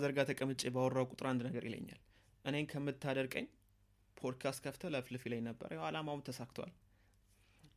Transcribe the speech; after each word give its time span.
ከ 0.00 0.03
brother 0.03 0.12
ጋር 0.16 0.26
ተቀምጬ 0.28 0.60
ባወራው 0.74 1.06
ቁጥር 1.10 1.26
አንድ 1.30 1.40
ነገር 1.46 1.62
ይለኛል። 1.68 1.98
እኔን 2.44 2.66
ከምታደርቀኝ 2.70 3.46
ፖድካስት 4.16 4.60
ከፍተህ 4.64 4.82
ለፍልፍ 4.94 5.22
ይለኝ 5.26 5.42
ነበር። 5.48 5.68
ያው 5.76 5.82
አላማውም 5.88 6.22
ተሳክቷል። 6.28 6.70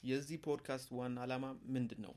የዚህ 0.03 0.37
ፖድካስት 0.45 0.87
ዋና 0.97 1.17
ዓላማ 1.25 1.45
ምንድን 1.75 1.99
ነው 2.05 2.13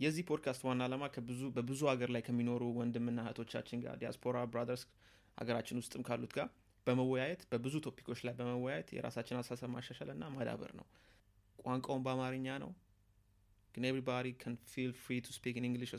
የዚህ 0.00 0.24
ፖድካስት 0.30 0.62
ዋና 0.68 0.80
ዓላማ 0.88 1.04
ከብዙ 1.14 1.40
በብዙ 1.56 1.80
ሀገር 1.92 2.10
ላይ 2.16 2.22
ከሚኖሩ 2.28 2.64
ወንድምና 2.78 3.18
እህቶቻችን 3.24 3.82
ጋር 3.84 3.94
diaspora 4.02 4.42
brothers 4.52 4.82
ሀገራችን 5.38 5.80
ውስጥም 5.82 6.04
ካሉት 6.08 6.34
ጋር 6.38 6.48
በመወያየት 6.86 7.42
በብዙ 7.52 7.76
topic 7.86 8.06
ኦች 8.06 8.22
ላይ 8.26 8.36
በመወያየት 8.40 8.90
የራሳችን 8.96 9.40
አስተሳሰብ 9.40 9.72
ማሻሻል 9.74 10.10
እና 10.14 10.30
ማዳበር 10.36 10.72
ነው። 10.80 10.86
ቋንቋውን 11.58 12.04
በአማርኛ 12.06 12.58
ነው። 12.64 12.72
ግን 13.74 13.86
everybody 13.88 14.28
can 14.42 14.56
feel 14.72 14.92
free 15.02 15.16
to 15.22 15.36
speak 15.36 15.56
in 15.60 15.68
English 15.70 15.94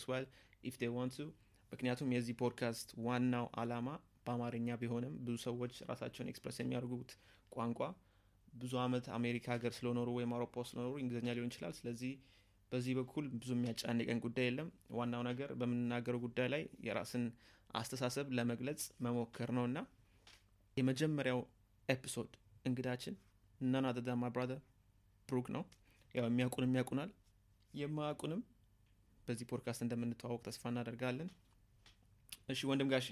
if 0.63 0.77
they 0.77 0.89
want 0.91 1.11
to 1.13 1.25
ምክንያቱም 1.71 2.13
የዚህ 2.15 2.35
ፖድካስት 2.39 2.89
ዋናው 3.05 3.45
አላማ 3.61 3.89
በአማርኛ 4.25 4.77
ቢሆንም 4.81 5.13
ብዙ 5.25 5.35
ሰዎች 5.45 5.73
ራሳቸውን 5.89 6.29
express 6.31 6.57
የሚያደርጉት 6.61 7.11
ቋንቋ 7.51 7.81
ብዙ 8.53 8.73
አመት 8.83 9.05
አሜሪካ 9.17 9.45
ሀገር 9.55 9.71
ስለኖሩ 9.77 10.09
ወይም 10.17 10.31
አውሮፓ 10.35 10.63
ስለኖሩ 10.69 10.93
እንግሊዝኛ 11.01 11.29
ሊሆን 11.37 11.51
ይችላል። 11.51 11.73
ስለዚህ 11.79 12.11
በዚህ 12.71 12.93
በኩል 12.99 13.25
ብዙ 13.35 13.49
የሚያጫንቀን 13.55 14.19
ጉዳይ 14.25 14.45
የለም። 14.47 14.67
ዋናው 14.97 15.21
ነገር 15.29 15.49
በምንናገረው 15.59 16.19
ጉዳይ 16.25 16.47
ላይ 16.53 16.63
የራስን 16.87 17.23
አስተሳሰብ 17.73 18.27
ለመግለጽ 18.37 18.81
መሞከር 19.05 19.49
ነው 19.57 19.65
እና 19.69 19.79
የመጀመሪያው 20.77 21.39
episode 21.89 22.31
እንግዳችን 22.65 23.15
ነና 23.65 23.87
ደዳማ 23.97 24.25
ብራዘር 24.35 24.59
ብሩክ 25.29 25.47
ነው። 25.55 25.63
ያው 26.15 26.25
የሚያውቁንም 26.27 26.75
ያውቁናል 26.79 27.09
የማያውቁንም 27.73 28.41
በዚህ 29.27 29.47
ፖድካስት 29.49 29.81
እንደምንተዋወቅ 29.85 30.41
ተስፋ 30.47 30.63
እናደርጋለን 30.71 31.29
እሺ 32.49 32.61
ወንድም 32.69 32.89
ጋሼ 32.91 33.07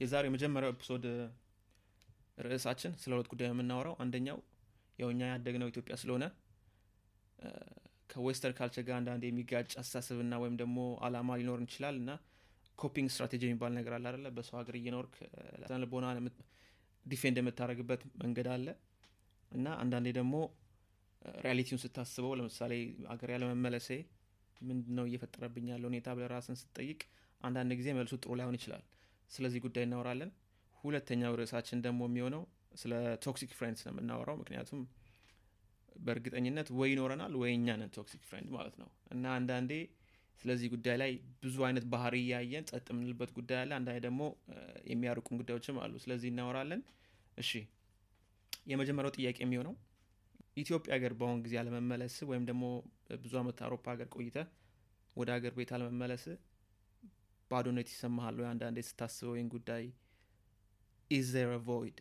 የዛሬው 0.00 0.28
የመጀመሪያው 0.30 0.72
episode 0.74 1.04
ርዕሳችን 2.46 2.92
ስለ 3.00 3.10
ሁለት 3.14 3.28
ጉዳይ 3.32 3.48
የምናወራው። 3.50 3.94
አንደኛው 4.02 4.38
ያው 4.98 5.08
እኛ 5.14 5.22
ያደግነው 5.32 5.68
ኢትዮጵያ 5.72 5.94
ስለሆነ 6.02 6.24
ከ 8.10 8.20
western 8.20 8.56
culture 8.58 8.84
ጋር 8.88 8.96
አንዳንድ 8.98 9.22
የሚጋጭ 9.26 9.70
አስተሳሰብና 9.80 10.34
ወይም 10.42 10.54
ደግሞ 10.60 10.78
አላማ 11.06 11.36
ሊኖር 11.40 11.60
ይችላል 11.66 11.96
እና 12.02 12.10
coping 12.78 13.08
strategy 13.12 13.42
የሚባል 13.46 13.72
ነገር 13.78 13.92
አለ 13.96 14.06
አለ 14.12 14.28
በሰው 14.36 14.56
ሀገር 14.60 14.76
እየኖርክ 14.80 15.14
ልቦና 15.82 16.06
defend 17.06 17.36
የምታደረግበት 17.40 18.02
መንገድ 18.22 18.48
አለ። 18.54 18.66
እና 19.52 19.66
አንዳንዴ 19.82 20.08
ደግሞ 20.18 20.34
reality 21.42 21.66
ውን 21.66 21.80
ስታስበው 21.84 22.32
ለምሳሌ 22.38 22.72
አገር 23.12 23.30
ያለመመለሴ 23.34 23.88
ምንድን 24.60 24.94
ነው 24.98 25.04
እየፈጠረብኝ 25.08 25.66
ያለ 25.72 25.84
ሁኔታ 25.90 26.08
ብለህ 26.16 26.26
ራስህን 26.32 26.58
ስትጠይቅ 26.60 27.00
አንዳንድ 27.40 27.72
ጊዜ 27.80 27.88
መልሱ 27.98 28.14
ጥሩ 28.22 28.32
ላይሆን 28.38 28.56
ይችላል። 28.58 28.82
ስለዚህ 29.30 29.60
ጉዳይ 29.64 29.84
እናወራለን። 29.86 30.30
ሁለተኛው 30.84 31.32
ርዕሳችን 31.40 31.78
ደግሞ 31.86 32.00
የሚሆነው 32.08 32.42
ስለ 32.74 32.92
toxic 33.24 33.52
friends 33.58 33.82
ነው 33.86 33.92
የምናወራው። 33.92 34.36
ምክንያቱም 34.40 34.80
በእርግጠኝነት 35.98 36.68
ወይ 36.78 36.90
ይኖረናል 36.92 37.32
ወይ 37.40 37.50
እኛ 37.54 37.76
ነን 37.78 37.90
toxic 37.96 38.22
friend 38.28 38.48
ማለት 38.56 38.74
ነው። 38.82 38.88
እና 39.14 39.24
አንዳንዴ 39.38 39.72
ስለዚህ 40.42 40.68
ጉዳይ 40.74 40.96
ላይ 41.02 41.12
ብዙ 41.42 41.56
አይነት 41.68 41.84
ባህሪ 41.92 42.14
እያየን 42.24 42.64
ጸጥ 42.68 42.86
የምንልበት 42.92 43.30
ጉዳይ 43.38 43.58
አለ። 43.62 43.70
አንዳንዴ 43.78 43.98
ደግሞ 44.04 44.20
የሚያርቁን 44.90 45.38
ጉዳዮችም 45.40 45.78
አሉ። 45.84 45.94
ስለዚህ 46.04 46.28
እናወራለን። 46.32 46.82
እሺ 47.38 47.50
የመጀመሪያው 48.66 49.12
ጥያቄ 49.16 49.38
የሚሆነው 49.44 49.74
ኢትዮጵያ 50.56 50.92
ሀገር 50.96 51.12
በአሁን 51.18 51.40
ጊዜ 51.44 51.54
አለመመለስ 51.60 52.14
ወይም 52.30 52.44
ደግሞ 52.46 52.64
ብዙ 53.22 53.34
አመት 53.40 53.58
አውሮፓ 53.64 53.84
ሀገር 53.92 54.08
ቆይተህ 54.16 54.38
ወደ 55.16 55.28
ሀገር 55.36 55.52
ቤት 55.58 55.70
አለመመለስ 55.76 56.24
ባዶነት 57.50 57.88
ይሰማሃል 57.92 58.36
ወይ 58.40 58.48
አንዳንዴ 58.52 58.78
ስታስበው 58.88 59.34
ይህን 59.36 59.48
ጉዳይ 59.54 59.84
is 61.10 61.26
there 61.34 61.50
void. 61.68 61.98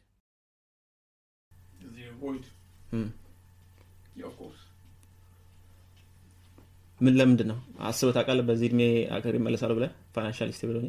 ምን 7.00 7.14
ለምንድን 7.20 7.48
ነው? 7.52 7.58
አስበህ 7.90 8.14
ታውቃለህ? 8.18 8.46
በዚህ 8.50 8.68
እድሜ 8.70 8.82
ሀገር 9.16 9.34
ይመለሳሉ 9.40 9.72
ብለህ 9.78 9.92
financial 10.16 10.52
stable 10.58 10.78
ሆኜ 10.80 10.88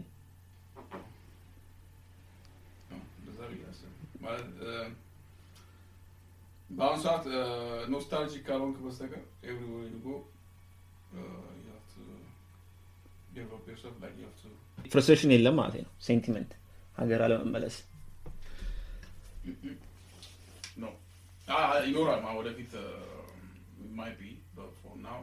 በአሁኑ 6.70 6.98
ሰዓት 7.04 7.24
nostalgic 7.92 8.42
ካልሆንክ 8.48 8.76
በስተቀር 8.84 9.22
everywhere 9.50 9.86
you 9.88 10.00
go 10.04 10.08
you 11.12 11.22
have 11.70 11.86
to 11.92 12.02
develop 12.02 12.06
yourself 12.06 12.06
like 12.08 12.16
you 12.78 13.24
have 13.24 13.24
to 13.24 13.27
frustration 14.92 15.32
የለም 15.34 15.56
ማለት 15.60 15.76
ነው። 15.80 15.92
sentiment 16.06 16.50
ሀገር 16.98 17.22
አለመመለስ። 17.26 17.76
no 20.76 20.88
Ah, 21.48 21.60
ይኖራል 21.86 22.18
ማ 22.24 22.32
ወደፊት 22.38 22.72
maybe 23.98 24.22
but 24.56 24.70
for 24.80 24.94
now 25.00 25.18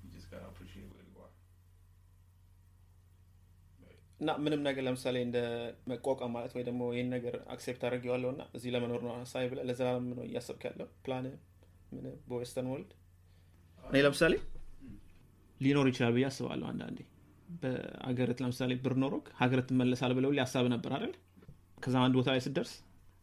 you 0.00 0.08
just 0.14 0.28
gotta 0.30 0.46
appreciate 0.46 0.88
where 0.90 1.04
you 1.06 1.18
are. 1.18 1.30
እና 4.20 4.34
ምንም 4.44 4.60
ነገር 4.66 4.82
ለምሳሌ 4.88 5.16
እንደ 5.26 5.38
መቋቋም 5.92 6.32
ማለት 6.36 6.52
ወይ 6.56 6.64
ደግሞ 6.68 6.82
ይህን 6.94 7.08
ነገር 7.16 7.36
accept 7.54 7.84
አድርጌዋለሁ 7.88 8.30
እና 8.34 8.42
እዚህ 8.56 8.72
ለመኖር 8.74 9.00
ነው 9.06 9.14
ሀሳቢ 9.16 9.44
ብለህ 9.52 9.66
ለዘላለም 9.70 10.08
ነው 10.12 10.24
እያሰብክ 10.28 10.64
ያለው። 10.68 10.88
ፕላን 11.06 11.26
ምን 11.94 12.04
በ 12.28 12.37
western 12.37 12.70
world? 12.72 12.92
እኔ 13.82 13.96
ለምሳሌ 14.06 14.34
ሊኖር 15.62 15.86
ይችላል 15.90 16.12
ብዬ 16.16 16.24
አስባለሁ 16.28 16.66
አንዳንዴ። 16.70 16.98
በአገርት 17.62 18.38
ለምሳሌ 18.42 18.72
ብር 18.84 18.94
ኖሮክ 19.02 19.26
ሀገር 19.40 19.60
ትመለሳል 19.68 20.12
ብለው 20.18 20.30
ሊያሳብ 20.30 20.66
ነበር 20.74 20.92
አይደል? 20.96 21.12
ከዛ 21.80 21.94
አንድ 22.04 22.14
ቦታ 22.18 22.28
ላይ 22.34 22.40
ስትደርስ 22.40 22.72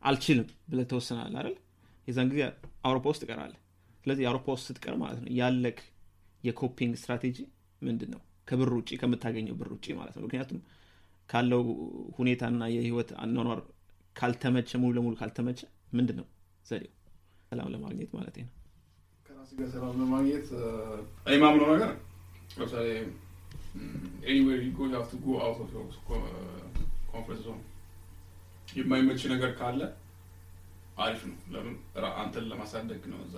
አልችልም 0.03 0.47
ብለህ 0.71 0.85
ተወስናል 0.91 1.33
አይደል? 1.33 1.55
የዛን 2.07 2.29
ጊዜ 2.31 2.41
አውሮፓ 2.87 3.05
ውስጥ 3.11 3.21
ትቀራለ 3.23 3.53
ስለዚህ 4.03 4.25
አውሮፓ 4.29 4.47
ውስጥ 4.53 4.65
ስትቀር 4.69 4.95
ማለት 5.01 5.19
ነው 5.23 5.29
ያለክ 5.39 5.79
የ 6.43 6.56
coping 6.56 6.93
strategy 6.99 7.37
ምንድን 7.81 8.09
ነው 8.13 8.21
ከብር 8.47 8.69
ውጭ 8.77 8.89
ከምታገኘው 9.01 9.55
ብር 9.59 9.69
ውጭ 9.73 9.87
ማለት 9.99 10.15
ነው። 10.17 10.23
ምክንያቱም 10.25 10.59
ካለው 11.29 11.63
ሁኔታና 12.17 12.61
የህይወት 12.75 13.09
አኗኗር 13.23 13.59
ካልተመቸ 14.15 14.71
ሙሉ 14.81 14.91
ለሙሉ 14.97 15.13
ካልተመቸ 15.19 15.59
ምንድን 15.93 16.17
ነው 16.19 16.27
ዘዴው? 16.65 16.93
ሰላም 17.51 17.67
ለማግኘት 17.73 18.11
ማለት 18.17 18.35
ነው። 18.39 18.49
ከራስ 19.27 19.51
ጋር 19.59 19.67
ሰላም 19.75 19.93
ለማግኘት 20.01 20.47
እኔ 21.27 21.35
ማምነው 22.49 22.67
ነገር 22.67 22.75
ለምሳሌ 22.75 22.87
anywhere 24.31 24.59
you 24.65 24.69
go 24.77 24.87
you 24.87 24.93
have 24.95 25.07
to 25.11 25.17
go 25.25 25.37
out 25.45 25.59
of 25.61 25.71
your 25.75 25.87
comfort 27.11 27.41
zone 27.45 27.59
የማይመች 28.77 29.21
ነገር 29.33 29.51
ካለ 29.59 29.81
አሪፍ 30.97 31.21
ነው። 31.29 31.37
ለምን? 31.53 31.75
አንተን 32.21 32.45
ለማሳደግ 32.51 33.03
ነው 33.11 33.19
እዛ 33.25 33.35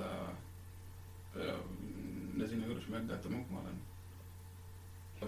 እነዚህ 2.34 2.56
ነገሮች 2.62 2.86
የሚያጋጥመው 2.88 3.42
ማለት 3.56 3.76
ነው። 3.78 3.88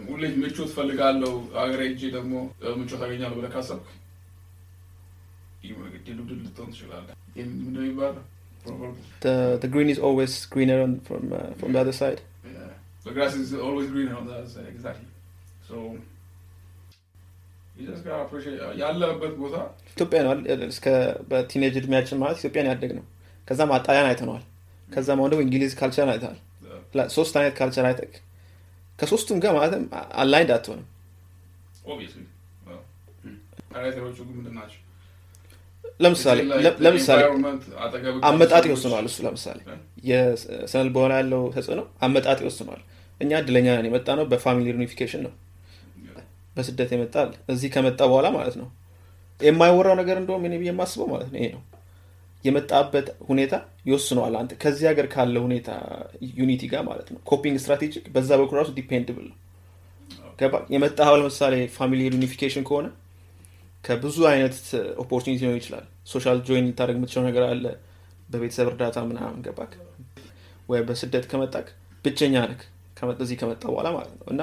ሁሌ 0.09 0.23
ምቾት 0.41 0.69
ፈልጋለሁ 0.77 1.33
አገሬ 1.63 1.81
ሄጄ 1.89 2.03
ደግሞ 2.17 2.33
ምቾት 2.79 3.01
አገኛለሁ 3.05 3.35
ብለህ 3.39 3.51
ካሰብክ 3.55 3.89
ድልድል 6.07 6.39
ልትሆን 6.45 6.71
ትችላለህ። 6.73 7.15
ምንድን 7.35 7.73
ነው 7.75 7.83
የሚባለው? 7.83 8.23
The, 9.21 9.31
the 9.61 9.67
green 9.67 9.89
is 9.89 9.99
always 9.99 10.33
greener 10.45 10.77
on, 10.81 10.91
from, 11.01 11.23
uh. 11.33 12.19
The 13.13 13.19
grass 13.19 13.35
is 13.35 13.53
always 13.55 13.91
greener 13.91 14.15
on 14.15 14.25
the 14.25 14.33
other 14.33 14.47
side. 14.47 14.65
Exactly. 14.67 15.05
So 15.67 15.95
you 17.77 17.85
just 17.87 18.03
gotta 18.05 18.21
appreciate 18.25 18.59
ያለበት 18.81 19.33
ቦታ 19.41 19.55
ኢትዮጵያ 19.91 20.19
ነው? 20.27 20.31
እስከ 20.73 20.85
በ 21.31 21.41
teenage 21.41 21.75
እድሜያችን 21.81 22.17
ማለት 22.23 22.37
ኢትዮጵያን 22.41 22.67
ያደግ 22.69 22.91
ነው 22.97 23.03
ከዛም 23.47 23.71
ጣልያን 23.77 24.07
አይተነዋል 24.11 24.43
ከዛም 24.89 25.19
አሁን 25.21 25.31
ደግሞ 25.33 25.41
እንግሊዝ 25.45 25.73
culture 25.79 26.09
አይተዋል 26.13 26.39
uh, 26.95 27.05
ሶስት 27.17 27.35
አይነት 27.41 27.53
culture 27.59 27.85
አይተክ 27.89 28.15
ከሶስቱም 28.99 29.41
ጋር 29.43 29.53
ማለትም 29.57 29.83
aligned 30.23 30.53
አትሆንም? 30.55 30.87
ለምሳሌ 36.05 36.39
ለምሳሌ 36.87 37.21
አመጣጥ 38.31 38.63
ይወስነዋል 38.71 39.05
እሱ 39.11 39.19
ለምሳሌ 39.27 39.59
በሆነ 40.97 41.13
ያለው 41.21 41.43
ተጽዕኖ 41.57 41.83
አመጣጥ 42.07 42.39
ይወስነዋል 42.45 42.83
እኛ 43.21 43.31
እድለኛ 43.41 43.67
ነን። 43.75 43.87
የመጣ 43.89 44.07
ነው 44.19 44.25
በ 44.31 44.40
family 44.40 44.65
reunification 44.71 45.21
ነው. 45.27 45.33
በስደት 46.55 46.89
የመጣል 46.95 47.29
እዚህ 47.51 47.69
ከመጣ 47.75 47.99
በኋላ 48.09 48.27
ማለት 48.35 48.55
ነው። 48.61 48.67
የማይወራው 49.39 49.95
ነገር 50.01 50.17
እንደውም 50.19 50.43
እኔ 50.47 50.55
የማስበው 50.67 51.07
ማለት 51.13 51.29
ነው 51.33 51.39
ይሄ 51.39 51.47
ነው። 51.55 51.61
የመጣበት 52.45 53.07
ሁኔታ 53.27 53.53
ይወስነዋል 53.87 54.33
አንተ 54.39 54.51
ከዚህ 54.61 54.85
ሀገር 54.89 55.05
ካለ 55.13 55.35
ሁኔታ 55.45 55.69
unity 56.39 56.63
ጋር 56.71 56.81
ማለት 56.89 57.07
ነው። 57.13 57.19
coping 57.29 57.55
strategy 57.61 58.05
በዛ 58.15 58.29
በኩል 58.41 58.57
ራሱ 58.61 58.71
dependable 58.79 59.27
ነው። 59.29 59.37
የመጣኸው 60.73 61.15
ለምሳሌ 61.21 61.55
family 61.75 62.01
reunification 62.05 62.63
ከሆነ 62.69 62.87
ከብዙ 63.83 64.17
አይነት 64.31 64.55
opportunity 65.03 65.39
ሊሆን 65.43 65.57
ይችላል። 65.59 65.85
social 66.11 66.37
join 66.47 66.67
ልታደረግ 66.69 66.97
የምትችለው 66.99 67.25
ነገር 67.29 67.43
አለ። 67.49 67.65
በቤተሰብ 68.29 68.67
እርዳታ 68.71 68.97
ምናምን 69.09 69.39
ገባክ? 69.45 69.71
ወይ 70.69 70.81
በስደት 70.87 71.25
ከመጣክ 71.31 71.67
ብቸኛ 72.05 72.35
ነክ 72.43 72.61
እዚህ 73.19 73.37
ከመጣ 73.41 73.63
በኋላ 73.71 73.87
ማለት 73.95 74.13
ነው። 74.19 74.27
እና 74.33 74.41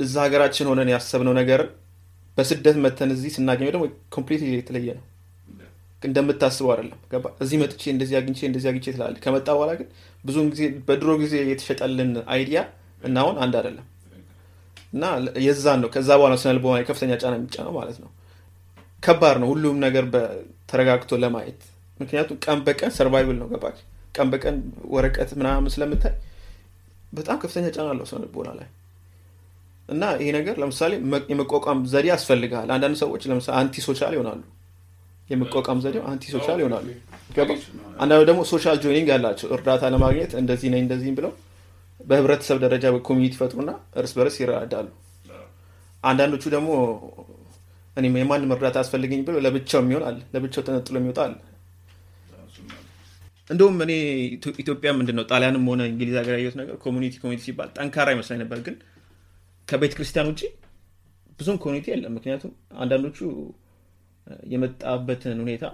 እዛ 0.00 0.14
ሀገራችን 0.24 0.68
ሆነን 0.70 0.90
ያሰብነው 0.94 1.34
ነገር 1.40 1.60
በስደት 2.38 2.76
መተን 2.84 3.10
እዚህ 3.14 3.30
ስናገኘው 3.36 3.72
ደግሞ 3.74 3.84
complete 4.14 4.42
የተለየ 4.50 4.88
ነው። 4.98 5.04
እንደምታስበው 6.02 6.70
አይደለም። 6.72 6.98
ገባ? 7.12 7.26
እዚህ 7.42 7.56
መጥቼ 7.62 7.82
እንደዚህ 7.92 8.14
አግኝቼ 8.18 8.40
እንደዚህ 8.48 8.68
አግኝቼ 8.70 8.86
ትላለህ። 8.94 9.20
ከመጣ 9.24 9.48
በኋላ 9.56 9.70
ግን 9.78 9.88
ብዙውን 10.24 10.48
ጊዜ 10.52 10.62
በድሮ 10.88 11.10
ጊዜ 11.22 11.34
የተሸጠልን 11.50 12.10
idea 12.34 12.60
እና 13.02 13.16
አሁን 13.22 13.36
አንድ 13.44 13.54
አይደለም። 13.60 13.86
እና 14.92 15.04
የዛን 15.46 15.80
ነው። 15.82 15.88
ከዛ 15.94 16.08
በኋላ 16.20 16.34
ስነ 16.42 16.52
ልቦና 16.56 16.82
ከፍተኛ 16.88 17.12
ጫና 17.22 17.34
የሚጫነው 17.38 17.72
ማለት 17.78 17.98
ነው። 18.04 18.10
ከባድ 19.02 19.36
ነው። 19.42 19.48
ሁሉም 19.52 19.76
ነገር 19.86 20.04
ተረጋግቶ 20.70 21.18
ለማየት። 21.22 21.60
ምክንያቱም 22.00 22.38
ቀን 22.44 22.58
በቀን 22.66 22.92
survival 22.96 23.36
ነው። 23.42 23.48
ገባህ 23.52 23.78
ቀን 24.14 24.28
በቀን 24.32 24.56
ወረቀት 24.88 25.30
ምናምን 25.40 25.70
ስለምታይ 25.74 26.14
በጣም 27.16 27.36
ከፍተኛ 27.42 27.66
ጫና 27.74 27.86
አለው 27.92 28.06
ስነ 28.10 28.18
ልቦና 28.24 28.50
ላይ። 28.58 28.68
እና 29.88 30.02
ይሄ 30.20 30.28
ነገር 30.36 30.54
ለምሳሌ 30.62 30.92
የመቋቋም 31.32 31.80
ዘዴ 31.92 32.06
ያስፈልጋል 32.12 32.68
አንዳንድ 32.76 32.96
ሰዎች 33.02 33.24
ለምሳሌ 33.30 33.54
anti 33.60 33.84
social 33.86 34.14
ይሆናሉ። 34.16 34.42
የመቋቋም 35.30 35.78
ዘዴው 35.84 36.02
anti 36.10 36.24
social 36.34 36.58
ይሆናሉ 36.62 36.86
አንዳንዱ 38.02 38.20
ደግሞ 38.28 38.40
social 38.50 38.76
joining 38.84 39.08
ያላቸው 39.12 39.48
እርዳታ 39.56 39.84
ለማግኘት 39.94 40.32
እንደዚህ 40.40 40.68
ነኝ 40.74 40.82
እንደዚህ 40.84 41.14
ብለው 41.18 41.32
በህብረተሰብ 42.00 42.58
ደረጃ 42.64 42.84
በ 42.94 43.01
community 43.01 43.34
ፈጥሩና 43.40 43.70
እርስ 44.00 44.12
በርስ 44.18 44.36
ይረዳሉ 44.42 44.86
አንዳንዶቹ 46.02 46.44
ደግሞ 46.54 46.70
እኔ 47.96 48.06
የማንም 48.20 48.50
እርዳታ 48.56 48.78
አስፈልገኝ 48.82 49.20
ብሎ 49.28 49.36
ለብቻው 49.44 49.80
የሚሆን 49.82 50.04
አለ 50.08 50.18
ለብቻው 50.34 50.64
ተነጥሎ 50.66 50.96
የሚወጣ 51.00 51.20
አለ 51.26 51.34
እንደውም 53.50 53.76
እኔ 53.84 53.92
ኢትዮጵያ 54.60 54.90
ምንድን 54.98 55.16
ነው 55.18 55.24
ጣሊያንም 55.30 55.66
ሆነ 55.70 55.82
እንግሊዝ 55.90 56.16
ሀገር 56.20 56.34
ያየሁት 56.36 56.56
ነገር 56.60 56.76
community 56.84 57.14
community 57.22 57.42
ሲባል 57.46 57.68
ጠንካራ 57.76 58.08
ይመስላኝ 58.14 58.38
ነበር። 58.44 58.60
ግን 58.66 58.76
ከቤተ 59.68 59.92
ክርስቲያን 59.98 60.28
ውጭ 60.30 60.42
ብዙም 61.38 61.58
community 61.64 61.86
የለም። 61.92 62.14
ምክንያቱም 62.16 62.52
አንዳንዶቹ 62.82 63.18
የመጣበትን 64.52 65.40
ሁኔታ 65.44 65.64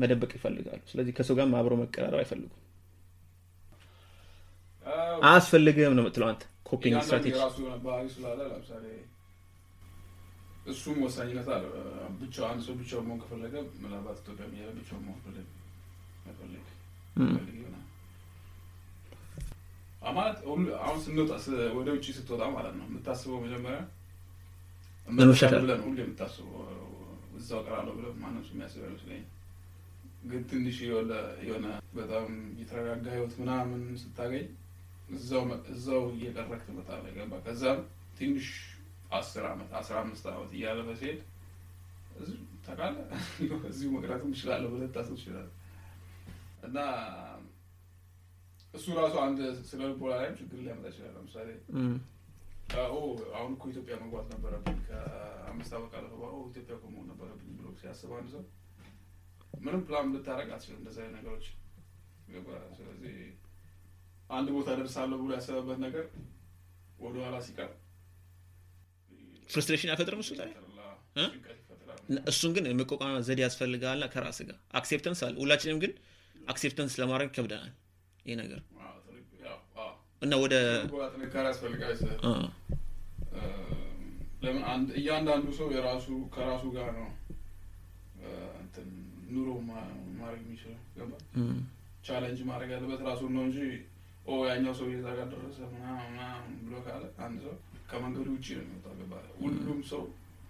መደበቅ 0.00 0.30
ይፈልጋሉ። 0.38 0.80
ስለዚህ 0.90 1.12
ከሰው 1.18 1.36
ጋር 1.38 1.46
አብረው 1.60 1.78
መቀራረብ 1.82 2.20
አይፈልጉም። 2.22 2.62
አያስፈልግም 5.26 5.94
ነው 5.96 6.02
የምትለው 6.04 6.28
አንተ 6.30 6.42
coping 6.68 6.96
strategy? 7.04 7.34
እሱም 10.66 10.96
ወሳኝነት 11.04 11.48
አለ 11.56 11.64
ብቻ 12.20 12.36
አንድ 12.48 12.60
ሰው 12.66 12.74
ብቻው 12.80 13.00
መሆን 13.06 13.18
ከፈለገ 13.22 13.54
ምናልባት 13.82 14.16
ኢትዮጵያ 14.22 14.46
እያለ 14.52 14.70
ብቻው 14.78 14.98
መሆን 15.04 15.20
ፈለግ 15.26 15.46
መፈለግ 16.26 16.64
ፈልግ 17.16 17.54
ይሆናል 17.56 17.84
ማለት 20.16 20.38
አሁን 20.80 20.98
ስንወጣ 21.04 21.30
ወደ 21.78 21.88
ውጭ 21.96 22.06
ስትወጣ 22.16 22.42
ማለት 22.56 22.74
ነው። 22.78 22.84
የምታስበው 22.88 23.40
መጀመሪያ 23.44 23.80
ለመሻሻል 25.08 25.62
ብለን 25.64 25.80
ሁሉ 25.86 25.96
የምታስበው 26.02 26.62
እዛው 27.38 27.60
ቀራለሁ 27.66 27.92
ብለ 27.98 28.06
ማንም 28.20 28.44
ሰው 28.44 28.54
የሚያስብ 28.54 28.84
አይመስለኝ 28.86 29.22
ግን 30.24 30.42
ትንሽ 30.50 30.76
የሆነ 31.42 31.66
በጣም 31.94 32.28
የተረጋጋ 32.60 33.06
ህይወት 33.14 33.34
ምናምን 33.40 33.82
ስታገኝ 34.00 34.46
እዛው 35.72 36.04
እየቀረክ 36.14 36.62
ትመጣለህ 36.68 37.12
ገባ 37.18 37.34
ከዛም 37.44 37.80
ትንሽ 38.18 38.48
አስር 39.16 39.44
አመት 39.50 39.70
አስራ 39.80 39.96
አምስት 40.02 40.24
አመት 40.32 40.50
እያለፈ 40.56 40.88
ሲሄድ 41.00 41.20
ታውቃለህ? 42.66 43.06
እዚሁ 43.70 43.88
መቅረትም 43.96 44.30
እችላለሁ 44.34 44.68
ብለህ 44.74 44.90
ታስብ 44.94 45.14
ትችላለህ 45.18 45.52
እና 46.66 46.78
እሱ 48.74 48.86
ራሱ 48.98 49.14
አንድ 49.24 49.38
ስለ 49.68 49.80
ልቦና 49.90 50.12
ላይም 50.20 50.34
ችግር 50.40 50.58
ሊያመጣ 50.64 50.86
ይችላል። 50.92 51.12
ለምሳሌ 51.16 51.48
አሁን 53.34 53.52
እኮ 53.54 53.64
ኢትዮጵያ 53.72 53.94
መግባት 54.02 54.26
ነበረብኝ። 54.34 54.78
ከአምስት 54.86 55.72
ካለፈ 55.92 56.12
በኋላ 56.14 56.32
ኢትዮጵያ 56.50 56.74
እኮ 56.78 56.86
መሆን 56.94 57.06
ነበረብኝ 57.12 57.50
ብሎ 57.58 57.66
ሲያስብ 57.80 58.12
አንድ 58.16 58.28
ሰው 58.34 58.42
ምንም 59.60 59.82
ፕላን 59.86 60.10
ልታደረግ 60.14 60.48
አትችልም 60.54 60.80
እንደዚህ 60.80 61.02
አይነት 61.02 61.16
ነገሮች 61.18 61.46
ስለዚህ 62.76 63.14
አንድ 64.30 64.48
ቦታ 64.54 64.68
ደርሳለሁ 64.78 65.18
ብሎ 65.20 65.30
ያሰበበት 65.36 65.78
ነገር 65.84 66.04
ወደኋላ 66.98 67.36
ሲቀር 67.46 67.70
frustration 69.50 69.90
አይፈጥርም 69.92 70.22
እሱ 70.24 70.32
ላይ 70.40 70.50
እሱን 72.30 72.50
ግን 72.56 72.64
መቋቋሚያ 72.80 73.20
ዘዴ 73.28 73.40
ያስፈልጋልና 73.44 74.06
ከራስ 74.12 74.38
ጋር 74.42 74.58
acceptance 74.80 75.20
አለ። 75.26 75.34
ሁላችንም 75.42 75.78
ግን 75.84 75.92
acceptance 76.46 76.94
ለማድረግ 77.00 77.28
ይከብደናል 77.30 77.72
ይህ 78.26 78.36
ነገር። 78.42 78.60
እና 80.22 80.34
ወደ 80.42 80.54
ጥንካሬ 81.14 81.44
ያስፈልጋል 81.50 81.92
ለምን 84.44 84.62
እያንዳንዱ 85.00 85.46
ሰው 85.58 85.68
የራሱ 85.74 86.06
ከራሱ 86.34 86.64
ጋር 86.76 86.88
ነው 86.98 87.08
ኑሮ 89.30 89.48
ማድረግ 90.18 90.40
የሚችለው 90.44 90.80
ገባ 90.96 91.12
ቻለንጅ 92.06 92.40
ማድረግ 92.50 92.70
ያለበት 92.74 93.00
ራሱን 93.08 93.32
ነው 93.36 93.44
እንጂ 93.48 93.58
ያኛው 94.48 94.74
ሰው 94.78 94.86
የዛ 94.92 95.06
ጋር 95.18 95.26
ደረሰ 95.32 95.58
ምናምን 95.72 96.54
ብሎ 96.62 96.76
ካለ 96.86 97.04
አንድ 97.26 97.38
ሰው 97.46 97.54
ከመንገዱ 97.90 98.28
ውጭ 98.36 98.46
ነው 98.56 98.62
የሚወጣው 98.64 98.94
ገባ 99.00 99.12
ሁሉም 99.40 99.80
ሰው 99.92 100.02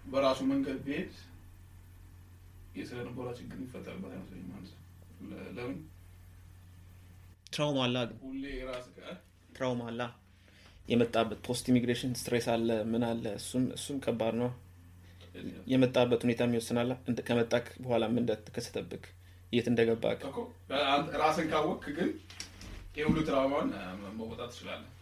በራሱ 0.05 0.39
መንገድ 0.51 0.79
ቢሄድ 0.85 1.11
ልቦና 3.07 3.29
ችግር 3.39 3.57
ይፈጠርበት 3.63 4.11
አይመስለኝም 4.15 4.51
አንድ 4.57 4.67
ሰው 4.71 4.79
ለምን? 5.55 5.77
ትራውማ 7.53 7.79
አላ 7.85 7.97
ሁሌ 8.23 8.43
ራስ 8.69 8.87
ትራውማ 9.49 9.83
አላ 9.91 10.01
የመጣበት 10.87 11.39
post 11.47 11.65
immigration 11.71 12.11
stress 12.19 12.47
አለ 12.53 12.69
ምን 12.91 13.03
አለ? 13.07 13.25
እሱም 13.39 13.63
እሱም 13.77 13.97
ከባድ 14.05 14.35
ነው። 14.41 14.51
የመጣበት 15.71 16.21
ሁኔታ 16.25 16.41
የሚወስናላ 16.45 16.91
ከመጣ 17.27 17.51
በኋላ 17.83 18.03
ምን 18.09 18.21
እንደተከሰተብክ 18.23 19.03
የት 19.51 19.67
እንደገባ 19.71 20.03
ራስን 21.21 21.47
ካወቅ 21.51 21.83
ግን 21.97 22.09
የሁሉ 22.97 23.17
trauma 23.27 23.52
ውን 23.52 23.69
መወጣት 24.17 24.49
ትችላለን 24.53 24.93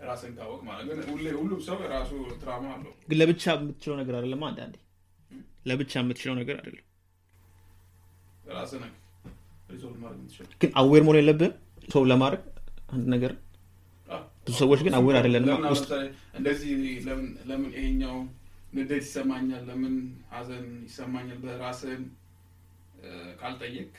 ራስን 0.00 0.32
ካወቅ 0.38 0.60
ማለት 0.68 0.84
ግን 0.88 0.98
ሁሉም 1.38 1.60
ሰው 1.66 1.76
የራሱ 1.84 2.10
trauma 2.42 2.68
አለው። 2.76 2.92
ግን 3.08 3.18
ለብቻ 3.20 3.44
የምትችለው 3.56 3.96
ነገር 4.02 4.16
አይደለም 4.18 4.44
አንዳንዴ። 4.48 4.76
ለብቻ 5.70 5.92
የምትችለው 6.02 6.36
ነገር 6.40 6.56
አይደለም 6.60 6.85
ራስን 8.46 8.82
resolve 9.70 9.96
ማድረግ 10.02 10.50
ግን 10.62 10.70
aware 10.80 11.02
መሆን 11.06 11.18
የለብህም? 11.20 11.52
ሰው 11.92 12.02
ለማድረግ 12.10 12.42
አንድ 12.94 13.06
ነገር? 13.14 13.32
ብዙ 14.46 14.54
ሰዎች 14.62 14.80
ግን 14.86 14.94
aware 14.98 15.14
አይደለንም 15.18 15.62
እንደዚህ 16.38 16.70
ለምን 17.48 17.70
ይሄኛው 17.76 18.16
ንዴት 18.76 19.02
ይሰማኛል? 19.02 19.62
ለምን 19.70 19.94
ሀዘን 20.32 20.66
ይሰማኛል? 20.86 21.38
በራስን 21.44 22.02
ካልጠየቅ 23.40 23.90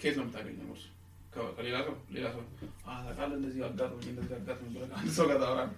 ከየት 0.00 0.14
ነው 0.18 0.24
የምታገኘው? 0.24 0.68
እርሱ 0.74 0.84
ከሌላ 1.56 1.76
ሰው? 1.86 1.94
ሌላ 2.14 2.26
ሰው? 2.34 2.42
ታውቃለህ 2.84 3.36
እንደዚህ 3.38 3.60
አጋጥሞኝ 3.68 4.06
እንደዚህ 4.12 4.34
አጋጥሞኝ 4.38 4.72
ብለህ 4.74 4.96
አንድ 4.98 5.10
ሰው 5.18 5.26
ጋር 5.30 5.38
ታወራለህ? 5.42 5.76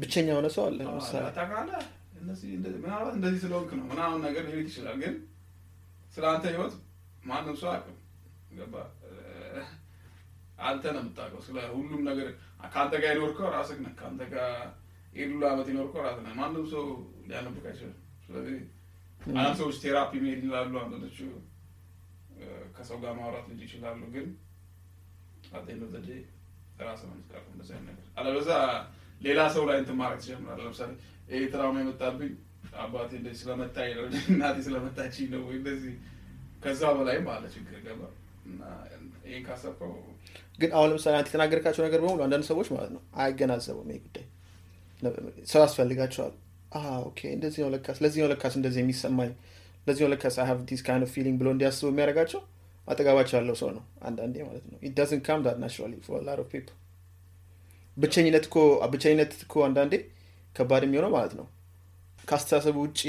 ብቸኛ 0.00 0.26
የሆነ 0.32 0.48
ሰው 0.56 0.64
አለ 0.68 0.78
ለምሳሌ። 0.82 1.22
ታውቃለህ 1.38 1.84
ምናልባት 2.18 3.14
እንደዚህ 3.16 3.40
ስለሆንክ 3.42 3.70
ነው 3.78 3.84
ምናምን 3.90 4.20
ነገር 4.26 4.44
ሊል 4.48 4.60
ይችላል። 4.64 4.96
ግን 5.02 5.14
ስለ 6.14 6.24
አንተ 6.32 6.44
ህይወት 6.52 6.74
ማንም 7.24 7.56
ሰው 7.60 7.68
አያውቅም። 7.70 7.96
ገባ? 8.58 8.74
አንተ 10.60 10.84
ነው 10.94 11.00
የምታውቀው። 11.02 11.40
ስለ 11.46 11.56
ሁሉም 11.74 12.02
ነገር 12.08 12.28
ከአንተ 12.66 12.94
ጋር 13.02 13.10
የኖርከው 13.12 13.48
ራስህ 13.54 13.78
ነህ። 13.84 13.92
ከአንተ 13.98 14.22
ጋር 14.34 14.52
የዱላ 15.14 15.44
አመት 15.52 15.66
የኖርከው 15.70 16.00
ራስህ 16.06 16.22
ነህ። 16.26 16.34
ማንም 16.40 16.64
ሰው 16.72 16.84
ሊያነብቅ 17.28 17.64
አይችልም። 17.70 17.96
ስለዚህ 18.26 18.56
አንዳንድ 19.30 19.56
ሰዎች 19.60 19.76
ቴራፒ 19.82 20.12
መሄድ 20.24 20.42
ይላሉ። 20.46 20.72
አንዳንዶቹ 20.82 21.18
ከሰው 22.76 22.98
ጋር 23.02 23.12
ማውራት 23.18 23.46
ልጅ 23.50 23.60
ይችላሉ። 23.66 24.00
ግን 24.14 24.26
አጤነ 25.52 25.82
ዘዴ 25.94 26.08
ራስ 26.80 27.00
ነው 27.04 27.12
የምትቀርፈው 27.14 27.52
እንደዚህ 27.54 27.76
ነገር 27.82 28.06
አለበዛ 28.18 28.50
ሌላ 29.20 29.40
ሰው 29.54 29.62
ላይ 29.68 29.76
እንትን 29.80 29.96
ማድረግ 30.00 30.18
ትጀምራለህ። 30.22 30.64
ለምሳሌ 30.66 30.90
ይሄ 31.28 31.40
trauma 31.52 31.78
የመጣብኝ 31.82 32.32
አባቴ 32.80 33.10
እንደዚህ 33.18 33.40
ስለመታኝ 33.42 33.90
ነው 33.98 34.04
እናቴ 34.30 34.56
ስለመታችኝ 34.66 35.26
ነው 35.34 35.42
ወይ 35.46 35.56
እንደዚህ። 35.60 35.94
ከዛ 36.62 36.82
በላይም 36.96 37.26
አለ 37.32 37.44
ችግር 37.54 37.76
ገባ። 37.86 38.02
እና 38.46 38.62
ይህን 39.26 39.42
ካሰብከው 39.46 39.92
ግን 40.58 40.70
አሁን 40.76 40.88
ለምሳሌ 40.90 41.14
አንተ 41.18 41.28
የተናገርካቸው 41.30 41.82
ነገር 41.86 42.00
በሙሉ 42.02 42.20
አንዳንድ 42.26 42.44
ሰዎች 42.50 42.68
ማለት 42.74 42.90
ነው 42.94 43.02
አይገናዘቡም 43.22 43.88
ይህ 43.92 44.00
ጉዳይ። 44.04 44.26
ሰው 45.50 45.60
ያስፈልጋቸዋል 45.64 46.34
okay 47.08 47.20
እንደዚህ 47.34 47.60
ነው 47.64 47.70
ለካስ 47.74 47.98
ለዚህ 48.04 48.20
ነው 48.22 48.28
ለካስ 48.32 48.54
እንደዚህ 48.58 48.80
የሚሰማኝ 48.82 49.30
ለዚህ 49.86 50.02
ነው 50.04 50.10
ለካስ 50.12 50.36
I 50.40 50.48
this 50.70 50.80
kind 50.86 51.04
of 51.06 51.12
feeling 51.16 51.36
ብሎ 51.40 51.48
እንዲያስቡ 51.54 51.88
የሚያደርጋቸው 51.90 52.40
አጠገባቸው 52.88 53.36
ያለው 53.38 53.56
ሰው 53.60 53.70
ነው 53.76 53.84
አንዳንዴ 54.02 54.36
ማለት 54.46 54.64
ነው። 54.70 54.78
it 54.82 54.92
doesn't 54.98 55.22
come 55.26 55.40
that 55.46 55.56
naturally 55.62 55.94
for 56.06 56.20
lot 56.26 56.40
of 56.42 56.48
people 56.52 56.74
ብቸኝነት 57.96 58.44
እኮ 58.48 58.56
ብቸኝነት 58.92 59.32
እኮ 59.44 59.54
አንዳንዴ 59.68 59.94
ከባድ 60.56 60.82
የሚሆነው 60.86 61.10
ማለት 61.16 61.32
ነው። 61.38 61.46
ከአስተሳሰብ 62.28 62.76
ውጭ 62.82 63.00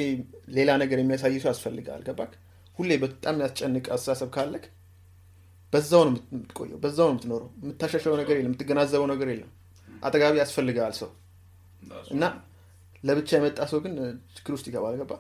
ሌላ 0.58 0.70
ነገር 0.82 0.98
የሚያሳይ 1.02 1.38
ሰው 1.44 1.50
ያስፈልጋል 1.52 2.02
ገባክ? 2.08 2.34
ሁሌ 2.80 2.92
በጣም 3.04 3.36
ያስጨንቅ 3.44 3.86
አስተሳሰብ 3.96 4.30
ካለክ 4.36 4.66
በዛው 5.74 6.02
ነው 6.08 6.12
የምትቆየው 6.32 6.78
በዛው 6.84 7.08
ነው 7.08 7.14
የምትኖረው። 7.14 7.50
የምታሻሸው 7.62 8.14
ነገር 8.22 8.36
የለም 8.38 8.50
የምትገናዘበው 8.50 9.08
ነገር 9.14 9.30
የለም። 9.34 9.50
አጠገብህ 10.02 10.36
ያስፈልጋል 10.42 10.94
ሰው። 11.00 11.10
እና 12.14 12.24
ለብቻ 13.04 13.30
የመጣ 13.38 13.60
ሰው 13.72 13.80
ግን 13.86 13.94
ችግር 14.38 14.54
ውስጥ 14.56 14.66
ይገባል። 14.70 14.96
ገባ? 15.02 15.14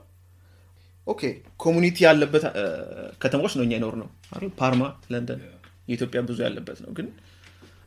okay 1.07 1.21
community 1.63 1.97
ያለበት 2.05 2.43
ከተሞች 3.21 3.53
ነው 3.57 3.63
እኛ 3.65 3.73
ይኖር 3.77 3.95
ነው 4.01 4.07
ፓርማ 4.59 4.81
ለንደን 5.11 5.41
የኢትዮጵያ 5.89 6.21
ብዙ 6.29 6.39
ያለበት 6.45 6.79
ነው። 6.85 6.91
ግን 6.97 7.07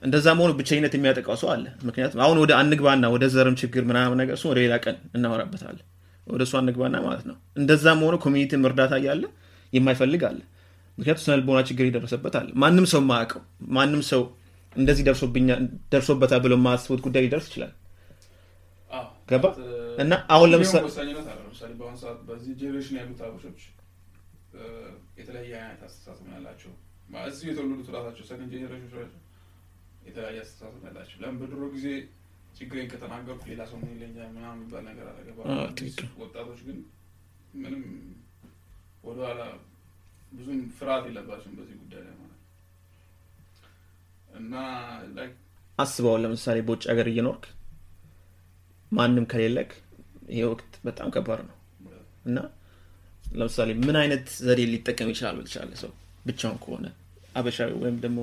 እንደዛ 0.02 0.26
መሆኑ 0.36 0.50
ብቸኝነት 0.58 0.92
የሚያጠቃው 0.96 1.36
ሰው 1.40 1.48
አለ። 1.54 1.64
ምክንያቱም 1.88 2.20
አሁን 2.24 2.38
ወደ 2.42 2.52
አንግባና 2.60 3.06
ወደ 3.14 3.24
ዘርም 3.34 3.56
ችግር 3.62 3.82
ምናምን 3.90 4.18
ነገር 4.22 4.34
እሱ 4.38 4.44
ወደ 4.52 4.58
ሌላ 4.64 4.74
ቀን 4.84 4.96
እናወራበታለን። 5.16 5.86
ወደ 6.26 6.42
እሱ 6.46 6.54
አንግባና 6.60 6.96
ማለት 7.06 7.24
ነው። 7.30 7.36
እንደዛ 7.56 7.86
መሆኑ 8.00 8.16
community 8.24 8.57
ም 8.57 8.64
እርዳታ 8.68 8.94
እያለ 9.00 9.24
የማይፈልግ 9.72 10.22
አለ። 10.28 10.40
ምክንያቱም 10.98 11.24
ስነ 11.24 11.34
ልቦና 11.40 11.60
ችግር 11.68 11.84
የደረሰበት 11.88 12.34
አለ። 12.40 12.48
ማንም 12.62 12.86
ሰው 12.92 13.02
ማያውቀው 13.10 13.42
ማንም 13.76 14.02
ሰው 14.10 14.22
እንደዚህ 14.76 15.04
ደርሶብኛል 15.08 15.60
ደርሶበታል 15.92 16.40
ብሎ 16.44 16.54
የማያስቡት 16.58 17.00
ጉዳይ 17.06 17.22
ሊደርስ 17.24 17.46
ይችላል። 17.50 17.72
ገባ? 19.30 19.44
እና 20.02 20.12
አሁን 20.34 20.48
ለምሳሌ 20.52 20.82
በአሁኑ 21.78 21.96
ሰዓት 22.02 22.18
በዚህ 22.28 22.52
generation 22.60 22.96
ያሉት 23.00 23.20
ሀበሾች 23.26 23.60
የተለያየ 25.20 25.52
አይነት 25.60 25.82
አስተሳሰብ 25.86 26.26
ያላቸው። 26.34 26.72
እዚሁ 27.24 27.46
የተወለዱት 27.50 27.88
ራሳቸው 27.96 28.24
second 28.28 28.52
generation 28.54 28.88
የተለያየ 30.10 30.40
አስተሳሰብ 30.44 30.82
ያላቸው 30.88 31.18
ለምን 31.22 31.38
በድሮ 31.40 31.62
ጊዜ 31.74 31.86
ችግሬን 32.56 32.88
ከተናገርኩ 32.92 33.42
ሌላ 33.50 33.62
ሰው 33.70 33.78
ምን 33.80 33.90
ይለኛል 33.94 34.30
ምናምን 34.36 34.56
የሚባል 34.58 34.82
ነገር 34.90 35.06
ትክክል። 35.72 36.08
ወጣቶች 36.22 36.60
ግን 36.66 36.78
ምንም 37.56 37.82
ወደኋላ 39.04 39.42
ብዙም 40.32 40.58
ፍርሃት 40.76 41.04
የለባቸውም 41.08 41.54
በዚህ 41.58 41.76
ጉዳይ 41.82 42.02
ላይ 42.06 42.14
ማለት 42.16 42.36
እና 44.40 44.54
አስበዋል 45.78 46.20
ለምሳሌ 46.24 46.58
በውጭ 46.66 46.84
ሀገር 46.92 47.08
እየኖርክ 47.10 47.44
ማንም 48.92 49.24
ከሌለክ 49.32 49.70
ይሄ 50.30 50.42
ወቅት 50.50 50.72
በጣም 50.86 51.08
ከባድ 51.14 51.40
ነው። 51.48 51.56
እና 52.24 52.38
ለምሳሌ 53.34 53.70
ምን 53.82 53.96
አይነት 54.00 54.26
ዘዴ 54.46 54.60
ሊጠቀም 54.72 55.10
ይችላል 55.12 55.34
ብልቻለ 55.38 55.72
ሰው 55.82 55.92
ብቻውን 56.24 56.58
ከሆነ 56.64 56.86
አበሻዊ 57.34 57.70
ወይም 57.82 57.96
ደግሞ 58.04 58.20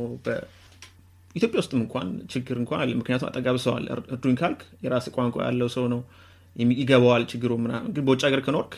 በኢትዮጵያ 1.38 1.60
ውስጥም 1.62 1.80
እንኳን 1.82 2.06
ችግር 2.32 2.56
እንኳን 2.60 2.80
አለ 2.84 2.92
ምክንያቱም 3.00 3.28
አጠጋብ 3.28 3.58
ሰው 3.64 3.74
አለ። 3.76 3.86
እር- 3.94 4.08
እርዱኝ 4.14 4.36
ካልክ 4.40 4.62
የራስ 4.84 5.06
ቋንቋ 5.16 5.36
ያለው 5.46 5.68
ሰው 5.76 5.84
ነው። 5.92 6.00
ይገባዋል 6.76 7.24
ችግሩ 7.32 7.52
ምናምን። 7.64 7.90
ግን 7.96 8.04
በውጭ 8.06 8.22
ሀገር 8.28 8.42
ከኖርክ 8.46 8.74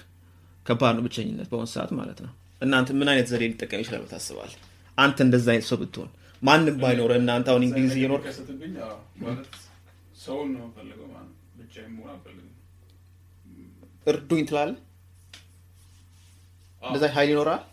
ከባድ 0.65 0.93
ነው 0.97 1.03
ብቸኝነት 1.05 1.47
በአሁኑ 1.51 1.67
ሰዓት 1.73 1.91
ማለት 1.99 2.19
ነው። 2.25 2.31
እናንተ 2.61 2.89
ምን 2.99 3.09
አይነት 3.11 3.27
ዘዴ 3.31 3.43
ሊጠቀም 3.45 3.81
ይችላል 3.83 4.03
ታስባል 4.11 4.51
አንተ 4.97 5.17
እንደዛ 5.25 5.47
አይነት 5.53 5.67
ሰው 5.69 5.77
ብትሆን 5.81 6.09
ማንም 6.41 6.75
ባይኖረ 6.81 7.11
እናንተ 7.21 7.47
አሁን 7.53 7.63
እንግሊዝ 7.67 7.93
ማለት 9.23 9.53
ሰውን 10.19 10.49
ነው 10.53 10.61
የምፈልገው 10.61 11.07
ማለት 11.09 11.29
ነው። 11.29 11.37
ብቻዬን 11.59 11.91
መሆን 11.95 12.11
አልፈልግም። 12.13 12.55
እርዱኝ 14.07 14.43
ትላለ 14.49 14.69
አዎ፣ 16.81 16.89
እንደዛ 16.89 17.05
ሀይል 17.15 17.31
ይኖራል? 17.33 17.63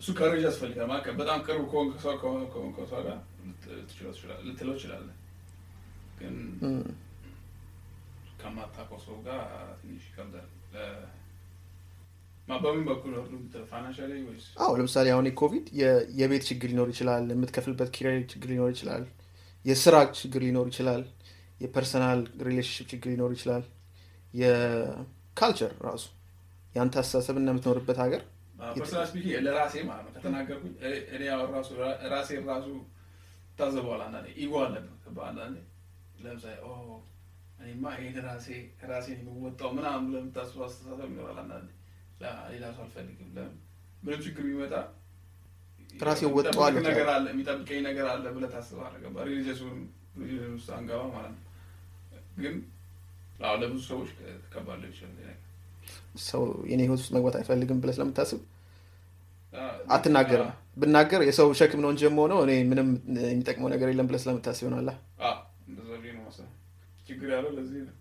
እሱ 0.00 0.08
ከረጅ 0.18 0.42
ያስፈልጋል። 0.46 0.88
በጣም 1.18 1.38
ቅርብ 1.46 1.64
ከሆንክ 1.72 1.92
ሰው 2.02 2.14
ጋር 3.02 3.18
ልትለው 4.44 4.74
ትችላለህ። 4.74 5.16
ግን 6.18 6.36
ከማታውቀው 8.40 8.98
ሰው 9.04 9.16
ጋር 9.24 9.40
ትንሽ 9.80 10.04
ይከብዳል። 10.08 10.46
ለ- 10.74 11.06
ማ- 12.48 12.60
በምን 12.62 12.82
በኩል 12.88 13.10
ነው 13.14 13.22
financially 13.70 14.12
ወይስ 14.26 14.44
አዎ 14.62 14.72
ለምሳሌ 14.78 15.06
አሁን 15.14 15.26
የኮቪድ 15.28 15.66
የቤት 16.18 16.44
ችግር 16.48 16.68
ሊኖር 16.70 16.88
ይችላል 16.92 17.24
የምትከፍልበት 17.32 17.90
ኪራይ 17.96 18.18
ችግር 18.32 18.48
ሊኖር 18.52 18.70
ይችላል 18.74 19.04
የስራ 19.64 19.94
ችግር 20.18 20.40
ሊኖር 20.46 20.66
ይችላል 20.72 21.02
የ 21.60 21.72
personal 21.72 22.20
relationship 22.46 22.86
ችግር 22.92 23.08
ሊኖር 23.12 23.30
ይችላል 23.36 23.64
የ 24.34 24.65
culture 24.65 25.72
ራሱ 25.86 26.04
የአንተ 26.74 26.94
አስተሳሰብ 27.02 27.36
እና 27.38 27.48
የምትኖርበት 27.52 27.98
ሀገር 28.04 28.22
ለራሴ 29.46 29.74
ማለት 29.88 30.04
ነው 30.06 30.12
ከተናገርኩኝ 30.16 30.72
እኔ- 31.12 31.28
ራሱ 31.52 31.68
ራሴን 32.12 32.42
ራሱ 32.50 32.66
ታዘበዋል። 33.58 34.02
አንዳንዴ 34.06 34.28
ego 34.42 34.52
አለብህ? 34.64 34.94
አንዳንዴ 35.28 35.56
ለምሳሌ 36.20 36.54
ኦ 36.64 36.72
እኔማ 37.58 37.84
ይሄን 37.94 38.16
ራሴ 38.26 38.46
ራሴን 38.90 39.18
የምወጣው 39.22 39.70
ምናምን 39.76 40.04
ብለህ 40.06 40.20
የምታስበው 40.22 40.64
አስተሳሰብ 40.66 41.08
ይኖራል። 41.08 41.38
አንዳንዴ 41.42 41.68
ሌላ 42.52 42.64
ሰው 42.76 42.82
አልፈልግም። 42.84 43.28
ለምን 43.36 43.54
ምንም 44.02 44.20
ችግር 44.26 44.44
ቢመጣ 44.48 44.74
ራሴ 46.02 46.20
እወጣዋለሁ 46.28 46.80
ነገር 46.88 47.08
አለ 47.14 47.26
የሚጠብቀኝ 47.32 47.80
ነገር 47.88 48.06
አለ 48.12 48.24
ብለህ 48.34 48.50
ታስባለህ። 48.54 48.98
ገባህ? 49.04 49.22
religious 49.28 49.61
ኡን 49.61 49.76
religion 50.20 50.52
ውስጥ 50.56 50.68
አንገባ 50.78 51.02
ማለት 51.14 51.34
ነው። 51.34 51.44
ግን 52.38 52.56
ለብዙ 53.62 53.80
ሰዎች 53.90 54.08
ከባድ 54.52 54.78
ሊሆን 54.82 54.92
ይችላል 54.94 55.36
ሰው 56.24 56.42
የኔ 56.70 56.80
ህይወት 56.86 57.00
ውስጥ 57.02 57.12
መግባት 57.16 57.36
አይፈልግም 57.38 57.80
ብለህ 57.82 57.94
ስለምታስብ 57.96 58.40
አትናገርም 59.88 60.50
ብናገር 60.76 61.20
የሰው 61.26 61.48
ሸክም 61.60 61.80
ነው 61.84 61.90
እንጂ 61.92 62.02
የምሆነው 62.06 62.40
እኔ 62.44 62.52
ምንም 62.70 62.88
የሚጠቅመው 63.24 63.70
ነገር 63.74 63.88
የለም 63.90 64.08
ብለህ 64.08 64.22
ስለምታስብ 64.24 64.64
ይሆናላ 64.64 64.90
ችግር 67.08 67.28
ያለው 67.34 67.50
ለዚህ 67.56 67.80
ነው። 67.86 67.94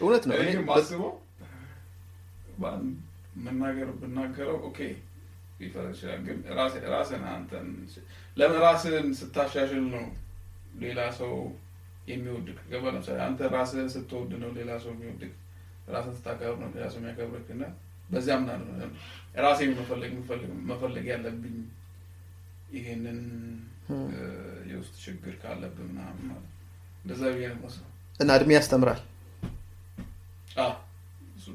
እውነት 0.00 0.24
ነው 0.28 0.34
ማስበው 0.68 1.12
መናገር 3.44 3.88
ብናገረው 4.00 4.58
okay 4.68 4.78
ይችላል። 5.60 6.20
ግን 6.26 6.38
ራስህን 6.92 7.24
አንተን 7.32 7.66
ለምን 8.36 8.58
ራስህን 8.64 9.08
ስታሻሽል 9.20 9.84
ነው 9.94 10.04
ሌላ 10.82 11.00
ሰው 11.18 11.32
የሚወድህ 12.08 12.58
ገባህ። 12.70 12.84
ለምሳሌ 12.88 13.18
አንተ 13.26 13.50
ራስህን 13.54 13.88
ስትወድ 13.94 14.32
ነው 14.42 14.50
ሌላ 14.58 14.70
ሰው 14.84 14.92
የሚወድህ። 14.94 15.32
ራስህን 15.88 16.14
ስታከብር 16.18 16.56
ነው 16.60 16.68
ሰው 16.86 17.00
የሚያከብርህ 17.00 17.48
እና 17.54 17.64
በዚያ 18.10 18.34
ምናምን 18.40 18.66
ነው 18.82 18.90
ራሴን 19.44 19.70
መፈለግ 19.78 20.12
መፈለግ- 20.18 20.60
መፈለግ 20.70 21.06
ያለብኝ 21.12 21.56
ይሄንን 22.74 23.20
የውስጥ 24.70 24.94
ችግር 25.04 25.34
ካለብህ 25.42 25.86
ምናምን 25.90 26.22
ማለት 26.28 26.50
እንደዛ 27.04 27.22
ብዬ 27.34 27.44
ነው 27.52 27.58
እና 28.20 28.30
እድሜ 28.36 28.50
ያስተምራል? 28.56 29.00
እሱ 31.36 31.46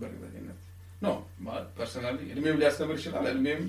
በእርግጠኝነት 0.00 0.60
ነው። 1.02 1.14
personally 1.76 2.18
እድሜም 2.32 2.58
ሊያስተምር 2.60 2.96
ይችላል። 2.98 3.26
እድሜም 3.32 3.62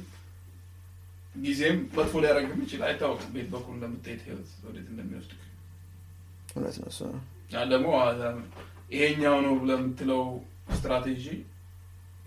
ጊዜም 1.36 1.77
መጥፎ 1.98 2.13
ሊያደርግም 2.24 2.62
ይችላል። 2.65 2.88
አይታወቅም 2.89 3.29
በየት 3.36 3.48
በኩል 3.53 3.74
እንደምትሄድ 3.77 4.22
ህይወት 4.25 4.50
ወዴት 4.65 4.88
እንደሚወስድ 4.91 5.31
እውነት 6.53 6.77
ነው 6.79 6.89
ደግሞ 7.74 7.88
ይሄኛው 8.91 9.36
ነው 9.45 9.53
ብለህ 9.60 9.79
የምትለው 9.79 10.24
ስትራቴጂ 10.75 11.25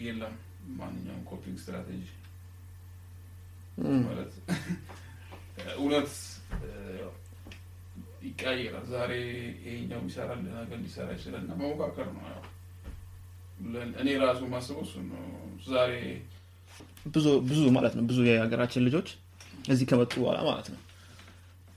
የለም። 0.05 0.35
ማንኛውም 0.77 1.23
coping 1.31 1.57
strategy 1.63 2.05
ማለት 4.07 4.33
እውነት 5.77 6.11
ይቀያየራል። 8.25 8.87
ዛሬ 8.93 9.13
ይሄኛው 9.65 10.01
ይሰራል፣ 10.09 10.41
ነገ 10.55 10.71
ሊሰራ 10.85 11.09
ይችላል 11.17 11.43
እና 11.45 11.53
መሞካከር 11.61 12.09
ነው። 12.15 12.25
ያው 12.29 12.43
እኔ 14.01 14.09
ራሱ 14.23 14.41
ማስበው 14.53 14.83
እሱ 14.87 14.95
ነው። 15.11 15.25
ዛሬ 15.69 15.93
ብዙ 17.09 17.27
ብዙ 17.49 17.61
ማለት 17.77 17.95
ነው 17.97 18.05
ብዙ 18.11 18.19
የሀገራችን 18.29 18.85
ልጆች 18.87 19.09
እዚህ 19.69 19.87
ከመጡ 19.91 20.13
በኋላ 20.23 20.39
ማለት 20.49 20.69
ነው 20.73 20.81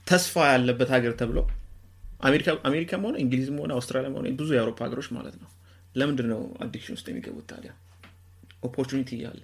ተስፋ 0.06 0.34
ያለበት 0.52 0.90
ሀገር 0.94 1.12
አሜሪካ 1.18 1.46
አሜሪካም 2.20 3.02
ሆነ 3.06 3.16
እንግሊዝም 3.22 3.58
ሆነ 3.62 3.72
አውስትራሊያም 3.78 4.14
ሆነ 4.18 4.30
ብዙ 4.38 4.48
የአውሮፓ 4.54 4.80
ሀገሮች 4.86 5.08
ማለት 5.16 5.36
ነው። 5.42 5.48
ለምንድን 5.94 6.26
ነው 6.32 6.40
አዲክሽን 6.64 6.94
ውስጥ 6.96 7.06
የሚገቡት 7.10 7.46
ታዲያ? 7.52 7.70
opportunity 8.62 9.10
እያለ 9.18 9.40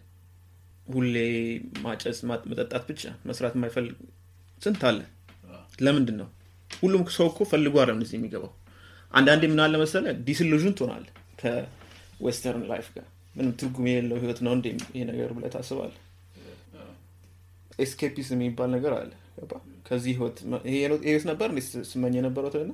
ሁሌ 0.88 1.16
ማጨስ 1.85 2.19
መጠጣት 2.50 2.83
ብቻ 2.90 3.02
መስራት 3.28 3.54
የማይፈልግ 3.59 3.97
ስንት 4.62 4.83
አለ? 4.88 4.99
ለምንድን 5.81 6.16
ነው 6.21 6.28
ሁሉም 6.81 7.02
ሰው 7.16 7.26
እኮ 7.31 7.40
ፈልጎ 7.52 7.75
አይደለም 7.81 7.99
እንደዚህ 7.99 8.16
የሚገባው። 8.19 8.52
አንዳንዴ 9.14 9.45
ምን 9.52 9.61
አለ 9.64 9.75
መሰለ 9.83 10.07
disillusion 10.28 10.75
ትሆናል 10.78 11.04
ከ 11.40 11.68
western 11.68 12.64
life 12.70 12.87
ጋር። 12.97 13.07
ምንም 13.35 13.52
ትርጉም 13.61 13.87
የሌለው 13.90 14.19
ህይወት 14.23 14.40
ነው 14.47 14.52
እንዴ 14.56 14.66
ይሄ 14.93 15.02
ነገር 15.11 15.31
ብለህ 15.37 15.52
ታስባለህ? 15.54 16.00
escapism 17.78 18.38
የሚባል 18.38 18.69
ነገር 18.76 18.93
አለ 18.99 19.11
ከዚህ 19.84 20.12
ህይወት 20.16 20.36
ህይወት 21.04 21.24
ነበር 21.30 21.48
እንዴ? 21.52 21.60
ስመኘው 21.90 22.14
የነበረው 22.18 22.50
ትልና 22.54 22.72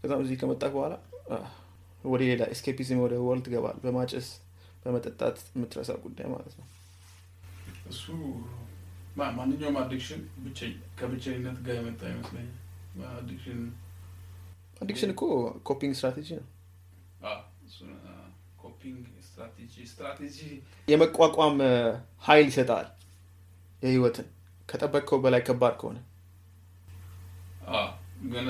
ከዛም 0.00 0.22
እዚህ 0.24 0.36
ከመጣ 0.40 0.62
በኋላ 0.74 0.94
ወደ 2.04 2.22
ሌላ 2.30 2.42
escapism 2.54 3.00
ወደ 3.04 3.14
world 3.26 3.44
ትገባል 3.46 3.76
በማጨስ 3.82 4.28
በመጠጣት 4.84 5.36
የምትረሳው 5.52 5.98
ጉዳይ 6.04 6.26
ማለት 6.32 6.54
ነው። 6.58 6.66
እሱ 7.90 8.04
ማንኛውም 9.36 9.76
addiction 9.80 10.20
ከብቸኝነት 10.98 11.58
ጋር 11.66 11.76
የመጣ 11.78 12.02
ይመስለኛል። 12.12 12.58
አዲክሽን 13.16 13.60
አዲክሽን 14.82 15.10
እኮ 15.14 15.22
coping 15.68 15.94
strategy 15.98 16.28
ነው። 16.38 16.46
ስትራቴጂ 19.92 20.38
የመቋቋም 20.88 21.56
ሀይል 22.24 22.46
ይሰጣል። 22.50 22.86
የህይወትን 23.82 24.26
ከጠበቅከው 24.68 25.18
በላይ 25.24 25.40
ከባድ 25.46 25.74
ከሆነ 25.80 25.98
ግን 28.32 28.46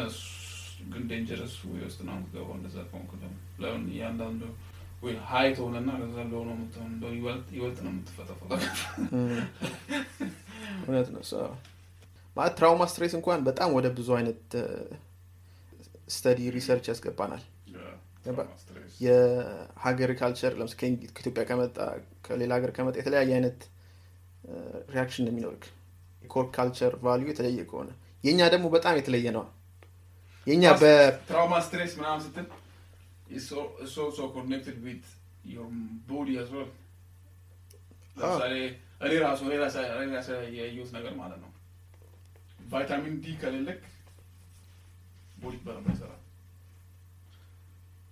ግን 0.93 1.03
dangerous 1.11 1.55
way 1.65 1.83
ውስጥ 1.87 2.01
ነው 2.07 2.15
የምትገባው። 2.15 2.55
እንደዛ 2.57 2.77
ከሆንክ 2.89 3.11
ደግሞ 3.15 3.35
ለምን 3.63 3.85
እያንዳንዱ 3.93 4.43
ወይ 5.03 5.15
high 5.29 5.49
ትሆንና 5.57 5.91
ከዛ 6.01 6.17
ለሆነ 6.31 6.51
የምትሆን 6.55 6.91
እንደው 6.93 7.13
ይበልጥ 7.17 7.79
ነው 7.85 7.93
የምትፈጠፈጠው። 7.93 8.59
እውነት 10.83 11.09
ነው 11.15 11.23
ማለት 12.37 12.55
trauma 12.59 12.83
stress 12.91 13.15
እንኳን 13.19 13.41
በጣም 13.49 13.71
ወደ 13.77 13.87
ብዙ 13.97 14.09
አይነት 14.19 14.45
study 16.09 16.41
research 16.57 16.87
ያስገባናል። 16.91 17.43
የሀገር 19.01 20.11
culture 20.19 20.53
ከኢትዮጵያ 20.81 21.43
ከመጣ 21.49 21.77
ከሌላ 22.27 22.53
ሀገር 22.59 22.71
ከመጣ 22.77 22.95
የተለያየ 23.01 23.33
አይነት 23.39 23.61
reaction 24.95 25.25
ነው 25.27 25.33
የሚኖርክ። 25.33 25.65
core 26.31 26.47
culture 26.57 26.93
value 27.05 27.27
የተለየ 27.31 27.63
ከሆነ 27.71 27.91
የእኛ 28.25 28.41
ደግሞ 28.55 28.67
በጣም 28.75 28.95
የተለየ 28.99 29.29
ነው። 29.37 29.45
የእኛ 30.47 30.65
በ 30.75 30.85
trauma 31.29 31.55
stress 31.67 31.95
ምናምን 32.01 32.23
ስትል 32.27 32.47
it's 33.29 33.51
also 33.99 34.25
connected 34.29 34.77
with 34.85 35.05
your 35.47 35.69
body 36.07 36.35
as 36.39 36.49
well. 36.51 36.71
ለምሳሌ 38.17 38.55
እኔ 39.05 39.13
ራሱ 39.25 39.41
እኔ 39.47 39.55
ራሴ 39.63 39.77
እኔ 39.95 40.11
ራሴ 40.17 40.29
ያየሁት 40.59 40.91
ነገር 40.97 41.13
ማለት 41.21 41.39
ነው። 41.45 41.51
vitamin 42.73 43.15
D 43.23 43.37
ከሌለክ 43.41 43.81
body 45.37 45.55
በደንብ 45.65 45.87
አይሰራም። 45.93 46.19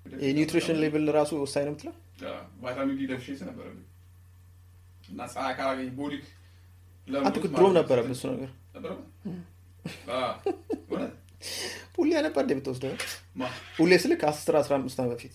የ 0.07 0.20
nutrition 0.20 0.79
level 0.83 1.07
ራሱ 1.19 1.31
ወሳኝ 1.43 1.65
ነው 1.67 1.75
ምትለው 1.75 1.95
vitamin 2.63 2.97
D 3.01 3.09
deficiency 3.13 3.43
ነበረብኝ። 3.51 3.85
እና 5.05 5.21
ፀሐይ 5.35 5.55
ካላገኝ 5.59 5.91
body 6.01 6.15
እኮ 7.31 7.47
ድሮም 7.55 7.73
ነበረብህ 7.79 8.13
እሱ 8.17 8.25
ነገር። 8.35 8.51
ነበረብህ 8.75 9.07
ሁሌ 11.97 12.11
ነበር 12.27 12.43
እንዴ 12.45 12.53
ብትወስደው? 12.59 12.93
ማ? 13.37 13.45
ሁሌ 13.79 13.93
ስልክ 14.03 14.21
አስር 14.31 14.55
አስራ 14.61 14.73
አምስት 14.79 14.99
ዓመት 15.01 15.13
በፊት 15.15 15.35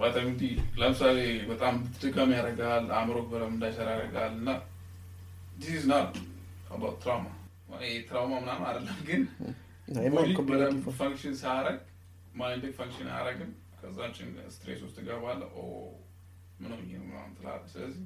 vitamin 0.00 0.34
D 0.36 0.44
ለምሳሌ 0.80 1.18
በጣም 1.50 1.74
ድካም 2.02 2.30
ያደርጋል፣ 2.36 2.84
አእምሮ 2.96 3.18
በደንብ 3.26 3.52
እንዳይሰራ 3.54 3.88
ያደርጋል 3.94 4.32
እና 4.38 4.48
trauma 7.00 7.26
trauma 8.06 8.32
ምናምን 8.42 8.64
አይደለም፣ 8.68 8.98
ግን 9.08 9.22
function 10.98 11.34
ሳያደርግ 11.40 11.80
mind 12.34 12.64
function 12.78 13.08
አያደርግም። 13.12 13.50
ከዛ 13.82 13.98
ጭንቅ 14.16 14.36
stress 14.54 14.80
ውስጥ 14.84 14.96
ትገባለህ። 14.98 15.48
ኦ 15.54 15.62
ምን 16.60 16.70
ሆኜ 16.72 16.90
ነው 16.92 17.04
ምናምን 17.06 17.32
ትላለህ። 17.38 17.70
ስለዚህ 17.72 18.02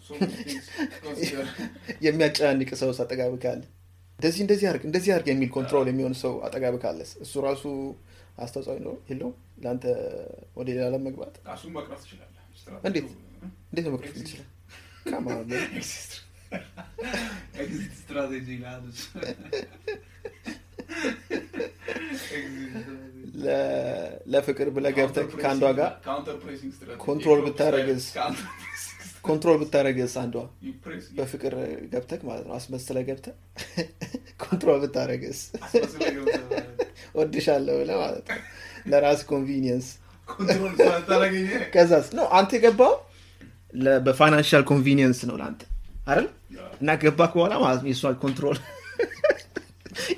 የሚያጨናንቅ 2.04 2.70
ሰው 2.80 2.90
አጠጋብ 2.96 3.34
ካለ 3.42 3.60
እንደዚህ 4.18 4.40
እንደዚህ 4.44 4.66
አርግ 4.70 4.82
እንደዚህ 4.88 5.10
አርግ 5.14 5.26
የሚል 5.30 5.50
control 5.54 5.86
የሚሆን 5.90 6.14
ሰው 6.22 6.32
አጠጋብ 6.46 6.74
ካለስ 6.82 7.10
እሱ 7.24 7.32
ራሱ 7.46 7.62
አስተዋጽኦ 8.38 8.74
ነው 8.86 8.94
የለውም 9.10 9.34
ለአንተ 9.62 9.84
ወደ 10.56 10.66
ሌላ 10.70 10.80
ዓለም 10.88 11.02
መግባት 11.08 11.34
እሱን 11.54 11.72
መቅረፍ 11.76 12.00
ትችላለህ። 12.04 12.42
እንዴት? 12.84 13.06
እንዴት 13.70 13.86
ነው 13.86 13.92
ካማ 15.06 15.26
exit 17.60 17.92
strategy 17.98 18.48
ለፍቅር 24.32 24.68
ብለህ 24.68 24.92
ገብተህ 24.96 25.26
ከአንዷ 25.42 25.64
ጋር. 25.78 25.90
control 26.98 27.40
pressing 27.42 28.34
control 29.20 29.58
ብታደረግስ 29.60 30.14
አንዷ? 30.16 30.36
በፍቅር 31.18 31.54
ገብተህ 31.92 32.20
ማለት 32.24 32.44
ነው? 32.46 32.54
አስመስለህ 32.54 33.02
ገብተህ? 33.08 33.34
control 34.44 34.78
ገብተህ 34.82 35.34
ወድሻለሁ 37.14 37.74
ብለህ 37.80 37.96
ማለት 37.96 38.24
ነው? 38.28 38.38
ለራስ 38.86 39.22
convenience 39.24 39.88
ከዛስ? 41.74 42.06
ነው 42.14 42.26
አንተ 42.30 42.50
የገባው 42.56 42.94
በ 44.06 44.16
financial 44.16 44.62
convenience 44.64 45.18
ነው 45.28 45.36
ለአንተ 45.36 45.62
አይደል? 46.08 46.26
እና 46.80 46.90
ገባክ 47.02 47.32
በኋላ 47.38 47.54
ማለት 47.58 47.80
ነው 47.82 47.88
የእሷ 47.90 48.12
control 48.22 48.58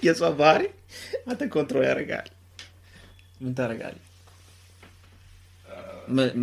የእሷ 0.05 0.23
ባህሪ 0.41 0.63
አንተ 1.29 1.43
control 1.49 1.85
ያደርጋል 1.89 2.29
ምን 3.43 3.53
ታደርጋለህ? 3.57 4.05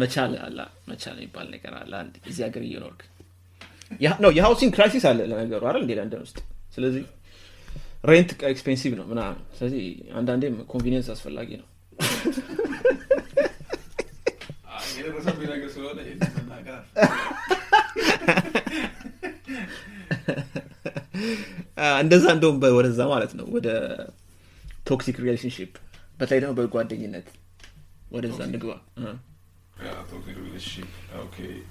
መቻል 0.01 0.33
አለ 0.45 0.59
መቻል 0.89 1.15
የሚባል 1.17 1.47
ነገር 1.55 1.73
አለ 1.79 1.91
አንድ 2.01 2.13
እዚህ 2.29 2.43
ሀገር 2.47 2.63
እየኖርክ። 2.67 3.01
ነው 4.23 4.31
የ 4.38 4.45
housing 4.45 4.71
crisis 4.75 5.03
አለ 5.09 5.19
ለነገሩ 5.31 5.62
አይደል 5.69 5.81
እንዴ 5.85 5.93
ለንደን 5.99 6.21
ውስጥ? 6.25 6.38
ስለዚህ 6.75 7.03
rent 8.10 8.29
expensive 8.51 8.93
ነው 8.99 9.05
ምናምን። 9.12 9.41
ስለዚህ 9.57 9.83
አንዳንዴም 10.19 10.55
convenience 10.73 11.10
አስፈላጊ 11.15 11.49
ነው። 11.62 11.67
እንደዛ 22.01 22.25
እንደውም 22.35 22.57
ወደዛ 22.77 23.01
ማለት 23.12 23.31
ነው 23.39 23.45
ወደ 23.55 23.67
toxic 24.88 25.17
relationship 25.23 25.71
በተለይ 26.19 26.39
ደግሞ 26.43 26.53
በጓደኝነት 26.60 27.27
ወደዛ? 28.12 28.39
እንግባ። 28.47 28.71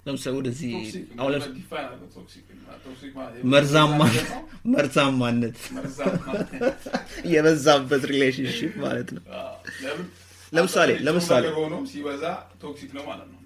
ለምሳሌ 0.06 0.32
ወደዚህ 0.37 0.70
መርዛማነት 3.46 4.28
መርዛማ 4.66 5.58
የበዛበት 7.32 8.02
relationship 8.11 8.72
ማለት 8.84 9.08
ነው። 9.16 9.22
ለምሳሌ- 10.52 10.98
ለምሳሌ- 11.06 11.50
ሲበዛ 11.90 12.24
toxic 12.62 12.90
ነው 12.96 13.04
ማለት 13.11 13.28
ነው።? 13.28 13.37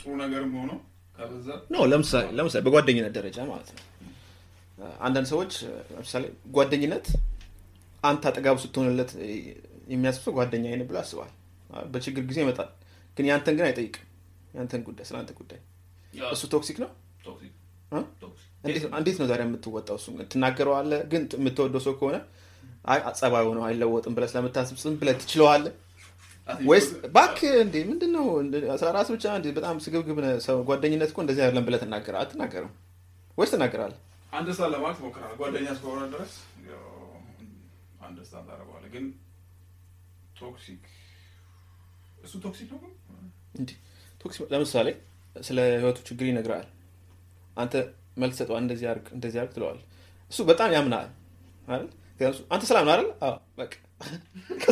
ጥሩ 0.00 0.10
ነገርም 0.20 0.52
ሆኖ 0.58 0.70
ከበዛ 1.18 1.48
ለምሳሌ 1.86 2.26
ለምሳሌ 2.38 2.60
በጓደኝነት 2.66 3.12
ደረጃ 3.16 3.38
ማለት 3.50 3.70
ነው። 3.74 3.82
አንዳንድ 5.00 5.26
ሰዎች 5.32 5.52
ለምሳሌ 5.92 6.24
ጓደኝነት 6.56 7.06
አንተ 8.02 8.22
አጠጋቡ 8.30 8.56
ስትሆንለት 8.62 9.10
እ፣ 9.22 9.30
የሚያስብ 9.92 10.26
ጓደኛ 10.36 10.64
አይነ 10.72 10.82
ብሎ 10.88 10.96
አስባል 11.02 11.30
በችግር 11.90 12.22
ጊዜ 12.28 12.38
ይመጣል። 12.44 12.68
ግን 13.16 13.26
ያንተን 13.28 13.54
ግን 13.58 13.66
አይጠይቅም። 13.66 14.04
ያንተን 14.54 14.82
ጉዳይ 14.86 15.04
ስለ 15.08 15.16
አንተ 15.20 15.30
ጉዳይ። 15.38 15.60
እሱ 16.30 16.42
toxic 16.52 16.76
ነው? 16.82 16.90
እንዴት 18.94 19.16
ነው- 19.18 19.28
ዛሬ 19.30 19.40
የምትወጣው? 19.44 19.96
እሱ 20.00 20.06
ትናገረዋለህ? 20.32 21.00
ግን 21.10 21.22
የምትወደው 21.36 21.82
ሰው 21.84 21.94
ከሆነ 21.98 22.16
ጸባዩ 23.18 23.46
ነው 23.56 23.62
አይለወጥም 23.66 24.12
ብለህ 24.16 24.28
ስለምታስብ 24.32 24.76
ዝም 24.82 24.94
ብለህ 25.00 25.14
ትችለዋለህ? 25.22 25.72
ወይስ 26.64 26.86
ባክ 27.14 27.38
እንዴ 27.62 27.74
ምንድን 27.88 28.10
ነው 28.16 28.24
ስለ 28.76 28.90
ራስ 28.96 29.08
ብቻ 29.14 29.24
እንዴ? 29.38 29.46
በጣም 29.56 29.76
ስግብግብ 29.84 30.18
ጓደኝነት 30.68 31.10
እኮ 31.12 31.18
እንደዚህ 31.24 31.42
አይደለም 31.44 31.64
ብለህ 31.66 31.80
ትናገር 31.82 32.14
አትናገርም። 32.20 32.72
ወይስ 33.38 33.50
ትናገራለህ? 33.54 33.98
understand 34.32 34.72
ለማለት 34.74 34.98
ሞክራል። 35.04 35.32
ጓደኛ 35.40 35.66
እስከሆነ 35.74 36.00
ድረስ 36.14 36.32
understand 38.08 38.46
ታደርገዋለህ። 38.50 38.90
ግን 38.94 39.04
toxic 40.38 40.82
እሱ 42.24 42.34
toxic 42.44 42.70
ነው 42.74 42.80
toxic 44.20 44.50
ለምሳሌ 44.52 44.88
ስለ 45.40 45.58
ህይወቱ 45.74 45.98
ችግር 46.08 46.26
ይነግራል። 46.28 46.66
አንተ 47.56 47.74
መልስ 48.18 48.36
ሰጠዋል 48.40 48.62
እንደዚህ 48.64 48.86
አርግ 48.92 49.06
እንደዚህ 49.16 49.38
አርግ 49.42 49.52
ትለዋል 49.56 49.78
እሱ 50.32 50.38
በጣም 50.50 50.70
ያምናል 50.76 51.08
አይደል? 51.68 51.88
አንተ 52.52 52.62
ሰላም 52.70 52.84
ነው 52.86 52.92
አይደል? 52.94 53.08
በቃ 53.58 53.72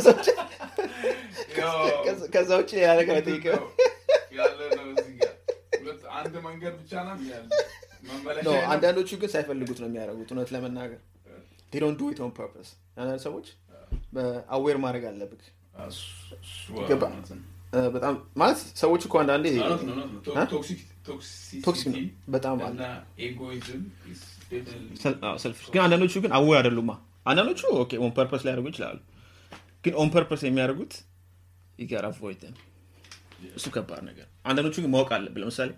ከዛ 2.35 2.51
ውጭ 2.59 2.71
ያ 2.81 2.89
ነገር 2.99 3.15
አይጠይቅም። 3.17 3.63
አንዳንዶቹ 8.71 9.11
ግን 9.21 9.31
ሳይፈልጉት 9.33 9.79
ነው 9.83 9.89
የሚያደርጉት። 9.89 10.29
እውነት 10.33 10.51
ለመናገር 10.55 11.01
don't 11.83 11.99
do 11.99 12.07
it 12.09 12.21
on 12.21 12.31
purpose. 12.35 12.71
አንዳንድ 12.99 13.21
ሰዎች 13.25 13.47
aware 14.55 14.77
ማድረግ 14.85 15.05
ነው። 17.33 17.45
እ፣ 17.73 17.81
በጣም 17.95 18.15
ማለት 18.41 18.59
ሰዎች 18.81 19.03
እኮ 19.07 19.15
አንዳንዴ? 19.23 19.47
toxic 21.65 21.89
ነው። 21.89 22.01
በጣም 22.29 22.57
አለ 22.61 22.79
ግን 25.73 25.83
አንዳንዶቹ 25.85 26.15
ግን 26.25 26.33
aware 26.39 26.57
አይደሉማ። 26.61 26.93
አንዳንዶቹ 27.27 27.61
okay 27.77 27.93
on 28.03 28.13
purpose 28.19 28.43
ሊያደርጉ 28.47 28.67
ይችላሉ። 28.73 28.99
ግን 29.85 29.95
on 29.99 30.11
purpose 30.15 30.43
የሚያደርጉት 30.47 30.95
you 31.79 31.88
gotta 31.89 32.05
avoid 32.09 32.43
እሱ 33.55 33.67
ከባድ 33.75 34.03
ነገር። 34.09 34.27
አንዳንዶቹ 34.49 34.77
ግን 34.85 34.91
ማወቅ 34.95 35.11
አለብህ። 35.17 35.41
ለምሳሌ 35.43 35.71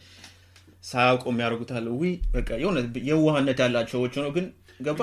ሳያውቁ 0.85 1.25
የሚያደርጉት 1.31 1.71
አለ 1.77 1.89
we 1.97 2.05
በቃ 2.35 2.49
የሆነ 2.63 2.79
የዋህነት 3.09 3.59
ያላቸው 3.65 3.97
ሰዎች 3.97 4.15
ሆነው 4.19 4.33
ግን 4.37 4.47
ገባ? 4.81 5.01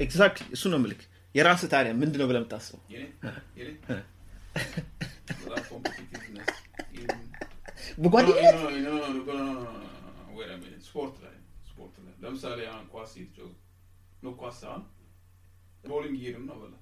exact 0.00 0.38
እሱ 0.54 0.64
ነው 0.72 0.80
ምልክ 0.82 1.00
የራስህ 1.34 1.68
ታዲያ 1.72 1.92
ምንድን 1.98 2.18
ነው 2.20 2.26
ብለህ 2.28 2.40
የምታስበው? 2.40 2.80
የኔ? 2.92 3.04
የኔ? 3.58 3.70
በጣም 5.40 5.62
competitiveness 5.70 6.50
በጓደኝነት 7.98 8.56
ስፖርት 10.86 11.16
ላይ 11.24 11.34
ስፖርት 11.68 11.94
ላይ 12.00 12.14
ለምሳሌ 12.22 12.60
አሁን 12.70 12.84
ኳስ 12.92 13.12
እየተጫወቱ 13.16 13.54
ነው 14.22 14.32
ኳስ 14.40 14.56
ሳይሆን 14.62 14.82
ቦሊንግ 15.84 16.16
እየሄድን 16.18 16.44
ነው 16.48 16.56
በላ 16.60 16.74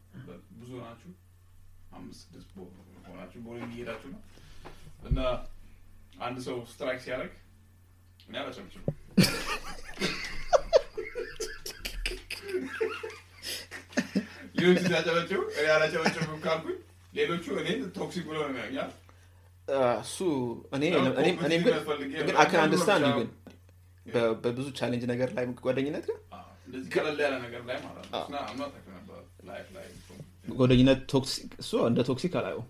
ብዙ 0.59 0.71
ናችሁ? 0.83 1.11
አምስት 1.93 2.21
ስድስት 2.25 2.51
ቦ- 2.57 2.69
ሆናችሁ 3.07 3.39
ቦሊንግ 3.47 3.71
እየሄዳችሁ 3.75 4.09
ነው። 4.15 4.21
እና 5.09 5.19
አንድ 6.21 6.39
ሰው 6.47 6.57
strike 6.71 7.01
ሲያደርግ 7.05 7.33
እኔ 8.29 8.35
አላጨብጭም 8.41 8.85
ሌሎቹ 14.63 14.83
ሲያጨበጭቡ 14.87 15.41
እኔ 15.53 15.67
አላጨበጭብም 15.75 16.41
ካልኩኝ 16.45 16.77
ሌሎቹ 17.13 17.45
እኔ 17.63 17.69
toxic 17.97 18.25
ብሎ 18.29 18.37
ነው 18.47 18.59
ያኛል 18.63 18.91
እሱ 20.03 20.19
ግን 22.21 22.37
I 22.43 22.47
can 22.47 22.61
understand 22.63 23.07
ግን 23.19 23.29
በብዙ 24.45 24.67
challenge 24.79 25.05
ነገር 25.13 25.29
ላይ 25.37 25.45
ጓደኝነት 25.67 26.07
ግን 26.07 26.19
ጓደኝነት 30.57 31.01
toxic 31.13 31.51
እሱ 31.63 31.73
እንደ 31.89 32.01
toxic 32.09 32.33
አላየው 32.41 32.63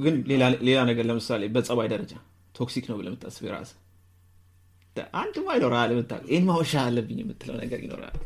ግን 0.00 0.16
ሌላ 0.66 0.78
ነገር 0.90 1.04
ለምሳሌ 1.10 1.44
በጸባይ 1.54 1.88
ደረጃ 1.94 2.12
toxic 2.54 2.84
ነው 2.90 2.96
ብለህ 2.98 3.10
የምታስብ 3.10 3.44
የራስህ? 3.46 3.76
አንድ 5.18 5.36
ማ 5.44 5.54
ይኖራል 5.56 5.90
ይህን 6.30 6.46
ማወሻ 6.48 6.72
አለብኝ 6.84 7.18
የምትለው 7.22 7.56
ነገር 7.62 7.80
ይኖራል 7.84 8.16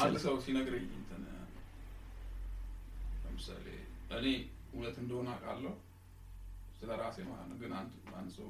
አንድ 0.00 0.16
ሰው 0.24 0.34
ሲነግረኝ 0.44 0.86
እንትን 0.98 1.22
ለምሳሌ 3.24 3.66
እኔ 4.16 4.26
እውነት 4.72 4.96
እንደሆነ 5.02 5.28
አውቃለሁ። 5.34 5.74
ስለ 6.78 6.90
ራሴ 7.00 7.18
ማለት 7.28 7.46
ነው። 7.50 7.56
ግን 7.60 7.72
አንድ 7.80 7.90
አንድ 8.18 8.30
ሰው 8.38 8.48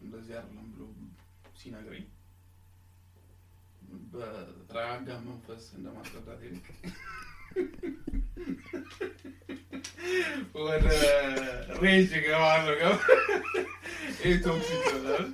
እንደዚህ 0.00 0.34
አይደለም 0.38 0.66
ብሎ 0.72 0.82
ሲነግረኝ 1.60 2.04
በተረጋጋ 4.12 5.08
መንፈስ 5.26 5.64
እንደማስረዳት 5.76 6.40
ይልቅ 6.44 6.66
ወደ 10.58 10.86
rage 11.82 12.10
እገባለሁ። 12.18 12.76
ገባ 12.80 12.98
ይህ 14.22 14.36
toxic 14.44 14.82
ይሆናል። 14.88 15.26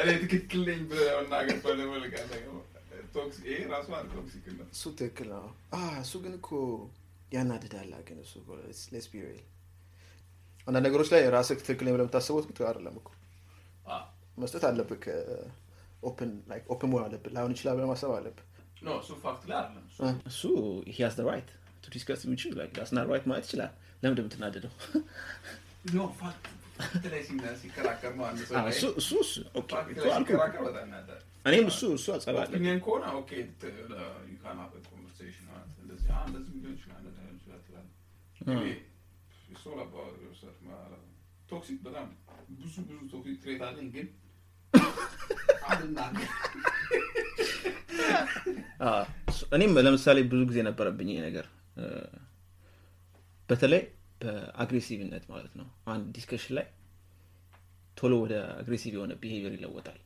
እኔ 0.00 0.08
ትክክል 0.22 0.60
ነኝ 0.68 0.80
ብለህ 0.90 1.10
መናገር 1.18 1.58
ፈለፈልጋለህ 1.64 2.40
toxic 2.40 2.56
ይሄ 3.46 3.58
ራሱ 3.72 3.88
አንድ 3.96 4.10
toxic 4.16 4.44
ነው። 4.52 4.66
እሱ 4.74 4.82
ትክክል 4.98 5.28
ነው። 5.34 5.46
እሱ 6.00 6.12
ግን 6.24 6.34
እኮ 6.38 6.48
ያናድዳላ 7.32 7.94
ግን 8.06 8.18
እሱ 8.24 8.32
let's 8.92 9.06
be 9.10 9.22
real። 9.26 9.42
አንዳንድ 10.66 10.84
ነገሮች 10.88 11.08
ላይ 11.12 11.22
ራስህ 11.34 11.58
ትክክል 11.60 11.86
ብለህ 11.86 12.04
የምታስበው 12.04 12.42
ትክክል 12.44 12.64
አይደለም 12.68 12.96
እኮ። 13.00 13.08
መስጠት 14.38 14.64
አለብህ 14.68 15.02
open 16.02 16.30
open 16.72 16.88
መሆን 16.90 17.02
አለብህ። 17.06 17.32
ላይሆን 17.34 17.52
ይችላል 17.54 17.74
ብለህ 17.76 17.88
ማሰብ 17.90 18.12
አለብህ። 18.18 18.44
እሱ 18.98 19.10
fact 19.22 19.42
ላይ 19.50 19.56
አይደለም። 19.60 19.84
እሱ 19.90 19.98
እሱ 20.30 20.42
he 20.90 21.00
has 21.00 21.16
right 21.26 21.48
to 21.82 21.92
discuss 21.94 22.22
which 22.30 22.42
that's 22.76 22.95
not 22.95 23.04
right 23.10 23.26
ማለት 23.30 23.44
ይችላል። 23.48 23.72
ለምን 24.02 24.12
እንደምትናደደው? 24.14 24.72
no 25.92 26.06
fact 26.18 26.44
fact 26.78 27.04
ላይ 27.12 27.20
ሲና- 27.22 27.56
ሲከራከር 27.60 28.12
ነው 28.18 28.24
አንድ 28.26 28.38
ሰው 28.42 28.54
እኔም 31.50 31.66
እሱ 31.70 31.80
እሱ 31.96 32.06
አጸባ 32.14 32.36
አለ 32.40 32.50
opinion 32.50 32.80
ከሆነ 32.84 33.04
okay 33.20 33.30
conversation 34.88 35.46
እንደዚህ 35.80 36.08
እንደዚህ 36.28 36.54
ሊሆን 36.56 36.74
ይችላል 36.76 37.02
ሊሆን 37.08 37.36
ይችላል 37.36 37.60
ትላለህ። 37.66 37.94
toxic 41.50 41.78
በጣም 41.86 42.08
ብዙ 42.58 42.74
ብዙ 42.80 42.98
toxic 43.12 43.38
trait 43.42 43.62
አለኝ 43.68 43.88
ግን 43.94 44.08
እኔም 49.56 49.72
ለምሳሌ 49.86 50.18
ብዙ 50.30 50.40
ጊዜ 50.50 50.58
ነበረብኝ 50.68 51.08
ይሄ 51.12 51.20
ነገር። 51.26 51.46
በተለይ 53.48 53.82
በ 54.22 54.35
aggressive 54.35 54.98
ነት 54.98 55.24
ማለት 55.32 55.52
ነው። 55.60 55.66
አንድ 55.92 56.06
discussion 56.16 56.54
ላይ 56.58 56.66
ቶሎ 57.96 58.12
ወደ 58.22 58.34
aggressive 58.60 58.92
የሆነ 58.96 59.12
behavior 59.22 59.54
ይለወጣል 59.56 59.98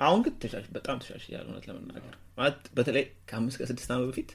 አሁን 0.00 0.20
ግን 0.24 0.34
ተሻሽ 0.42 0.66
በጣም 0.74 0.96
ተሻሽያለሁ 1.02 1.46
እውነት 1.48 1.64
ለመናገር። 1.68 2.12
ማለት 2.38 2.58
በተለይ 2.76 3.04
ከአምስት 3.28 3.56
ከስድስት 3.60 3.90
ዓመት 3.94 4.06
በፊት 4.10 4.30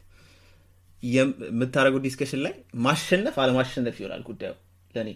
የም- 1.04 1.38
የምታደርገው 1.47 2.02
discussion 2.03 2.41
ላይ 2.43 2.54
ማሸነፍ 2.86 3.36
አለማሸነፍ 3.43 3.95
ይሆናል 4.02 4.23
ጉዳዩ 4.28 4.54
ለእኔ 4.95 5.10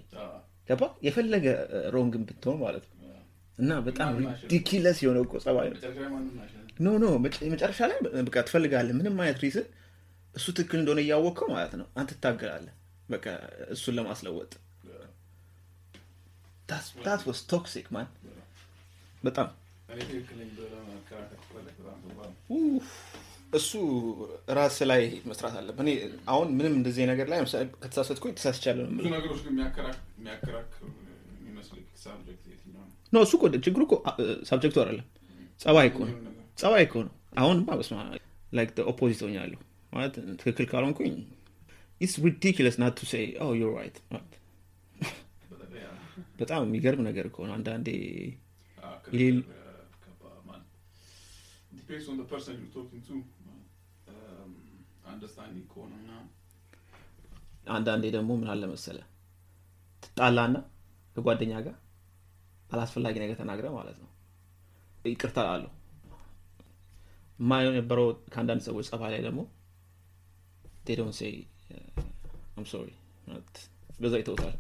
ገባ? 0.70 0.84
የፈለገ 1.06 1.46
ሮንግን 1.94 2.24
ብትሆን 2.28 2.58
ማለት 2.64 2.86
ነው። 2.88 2.94
እና 3.58 3.72
በጣም 3.86 4.10
ridiculous 4.44 4.98
የሆነ 5.04 5.20
እኮ 5.24 5.34
ጸባይ 5.44 5.68
ነው። 5.72 5.78
no 6.80 6.98
no 7.02 7.12
መጨ- 7.24 7.48
መጨረሻ 7.54 7.80
ላይ 7.92 7.98
በቃ 8.28 8.36
ትፈልጋለህ 8.48 8.96
ምንም 8.98 9.16
አይነት 9.24 9.40
reason 9.44 9.68
እሱ 10.36 10.46
ትክክል 10.54 10.80
እንደሆነ 10.82 11.02
እያወቅከው 11.04 11.48
ማለት 11.54 11.74
ነው። 11.80 11.88
አንተ 11.98 12.10
ትታገላለህ። 12.14 12.74
በቃ 13.10 13.26
እሱን 13.74 13.96
ለማስለወጥ 13.98 14.52
that 17.06 17.22
was 17.28 17.40
toxic 17.50 17.88
man 17.92 18.08
በጣም 19.24 19.48
እሱ 23.54 23.72
ራስ 24.58 24.78
ላይ 24.90 25.02
መስራት 25.30 25.54
አለብህ 25.60 25.82
እኔ 25.84 25.92
አሁን 26.32 26.48
ምንም 26.58 26.74
እንደዚህ 26.78 27.04
ነገር 27.12 27.28
ላይ 27.32 27.38
ለምሳሌ 27.42 27.64
ከተሳሳትኩኝ 27.84 28.34
ተሳስቻለሁ 28.38 28.86
ነው 33.14 33.22
እሱ 33.24 33.34
ችግሩ 33.66 33.82
እኮ 33.88 33.94
subject 34.50 34.72
ኡ 34.72 34.78
አይደለም። 34.82 35.06
ጸባይ 35.62 35.88
እኮ 35.92 36.00
ነው። 36.08 36.16
ጸባይ 36.58 36.84
እኮ 36.88 36.96
ነው። 37.06 37.14
አሁንማ 37.38 37.70
በስመ 37.80 37.98
አብ 38.06 38.22
like 38.54 38.72
opposite 38.92 39.22
ሆኛለሁ 39.26 39.60
ማለት 39.94 40.14
ትክክል 40.40 40.66
ካልሆንኩኝ 40.72 41.14
it's 42.02 42.16
ridiculous 42.26 42.76
not 42.82 42.96
to 43.00 43.08
say 43.12 43.26
oh 43.42 43.50
you're 43.60 43.72
right 43.78 43.98
በጣም 46.40 46.62
የሚገርም 46.66 47.02
ነገር 47.08 47.26
ነው። 47.42 47.54
አንዳንዴ 47.56 47.88
አ፣ 48.78 48.90
ይሄን- 49.14 49.44
ክርክር፣ 49.46 49.64
አ፣ 49.72 50.04
ከባድ 50.04 50.36
ማን 50.48 50.62
depends 51.88 52.08
on 52.10 52.18
the 52.18 52.24
person 52.26 52.54
you're 52.54 52.74
talking 52.74 53.02
to 53.02 53.16
um, 54.08 54.52
understanding 55.12 55.66
ከሆነ 55.72 55.92
ምናምን 56.02 56.26
አንዳንዴ 57.76 58.06
ደግሞ 58.16 58.30
ምን 58.42 58.50
አለ 58.54 58.64
መሰለ 58.72 58.98
ትጣላና 60.04 60.58
ከጓደኛ 61.16 61.54
ጋር 61.66 61.76
አላስፈላጊ 62.70 63.16
ነገር 63.24 63.38
ተናግረ 63.42 63.68
ማለት 63.78 63.98
ነው። 64.04 64.10
ይቅርታ 65.06 65.40
አለሁ 65.54 65.72
የማየው 67.40 67.72
የነበረው 67.72 68.08
ከአንዳንድ 68.34 68.64
ሰዎች 68.68 68.88
ጸባ 68.92 69.12
ላይ 69.14 69.22
ደግሞ 69.24 69.40
ሴይ 71.20 71.36
አም 72.58 72.66
ሶሪ 72.72 72.90
በዛ 74.02 74.14
ይተውታል። 74.22 74.56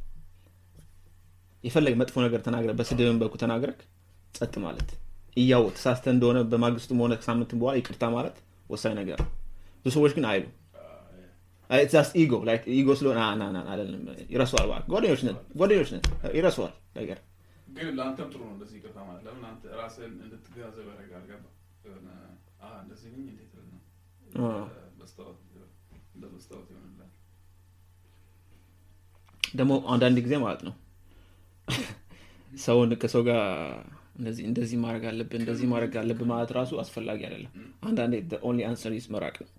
የፈለገ 1.63 1.95
መጥፎ 2.01 2.15
ነገር 2.25 2.41
ተናግረ 2.47 2.71
በስድብን 2.79 3.19
በኩ 3.23 3.35
ተናግረክ 3.43 3.79
ጸጥ 4.33 4.55
ማለት 4.65 4.89
እያወቅ 5.37 5.73
ተሳስተ 5.77 6.05
እንደሆነ 6.13 6.39
በማግስቱም 6.51 7.01
ሆነ 7.03 7.13
ከሳምንትም 7.19 7.59
በኋላ 7.61 7.75
ይቅርታ 7.79 8.05
ማለት 8.15 8.37
ወሳኝ 8.69 8.93
ነገር 8.99 9.17
ነው። 9.23 9.29
ብዙ 9.83 9.93
ሰዎች 9.95 10.13
ግን 10.17 10.25
አይሉ 10.29 10.45
ዛስ 11.91 12.09
ኢጎ 12.19 12.33
ኢጎ 12.75 12.89
ስለሆነ 12.99 13.19
አይደለም 13.65 14.01
እባክህ። 14.61 14.87
ጓደኞች 14.91 15.21
ነን 15.27 15.37
ጓደኞች 15.59 15.89
ነን። 15.93 16.03
ይረሷል 16.37 16.73
ነገር። 16.97 17.17
ግን 17.77 17.89
ለአንተም 17.97 18.27
ጥሩ 18.33 18.41
ነው 18.45 18.53
እንደዚህ 18.55 18.75
ይቅርታ 18.79 18.99
ማለት። 19.07 19.23
ለምን 19.27 19.43
አንተ 19.49 19.63
ራስህን 19.79 20.13
እንድትገነዘብ 20.19 20.85
ያደርጋል? 20.91 21.23
ገባ? 21.29 21.43
እንደዚህ 22.81 23.09
ነኝ 23.13 23.25
እንዴት 23.25 23.51
ነው 23.65 23.79
አ። 24.45 24.53
መስታወት 24.99 25.37
እንደ 26.15 26.25
መስታወት 26.33 26.67
ይሆንላል 26.71 27.11
ደግሞ 29.53 29.73
አንዳንድ 29.87 30.17
ጊዜ 30.25 30.35
ማለት 30.43 30.61
ነው። 30.67 30.73
ሰውን 32.61 32.91
ከሰው 33.01 33.21
ጋር 33.27 33.41
እንደዚህ 34.17 34.43
እንደዚህ 34.49 34.77
ማድረግ 34.83 35.03
አለብን 35.09 35.41
እንደዚህ 35.41 35.67
ማድረግ 35.71 35.93
አለብን 36.01 36.29
ማለት 36.31 36.51
ራሱ 36.57 36.71
አስፈላጊ 36.83 37.19
አይደለም። 37.27 37.51
አንዳንዴ 37.83 38.13
only 38.47 38.63
answer 38.69 38.93
is 38.97 39.07
መራቅ 39.13 39.35
ነው። 39.43 39.51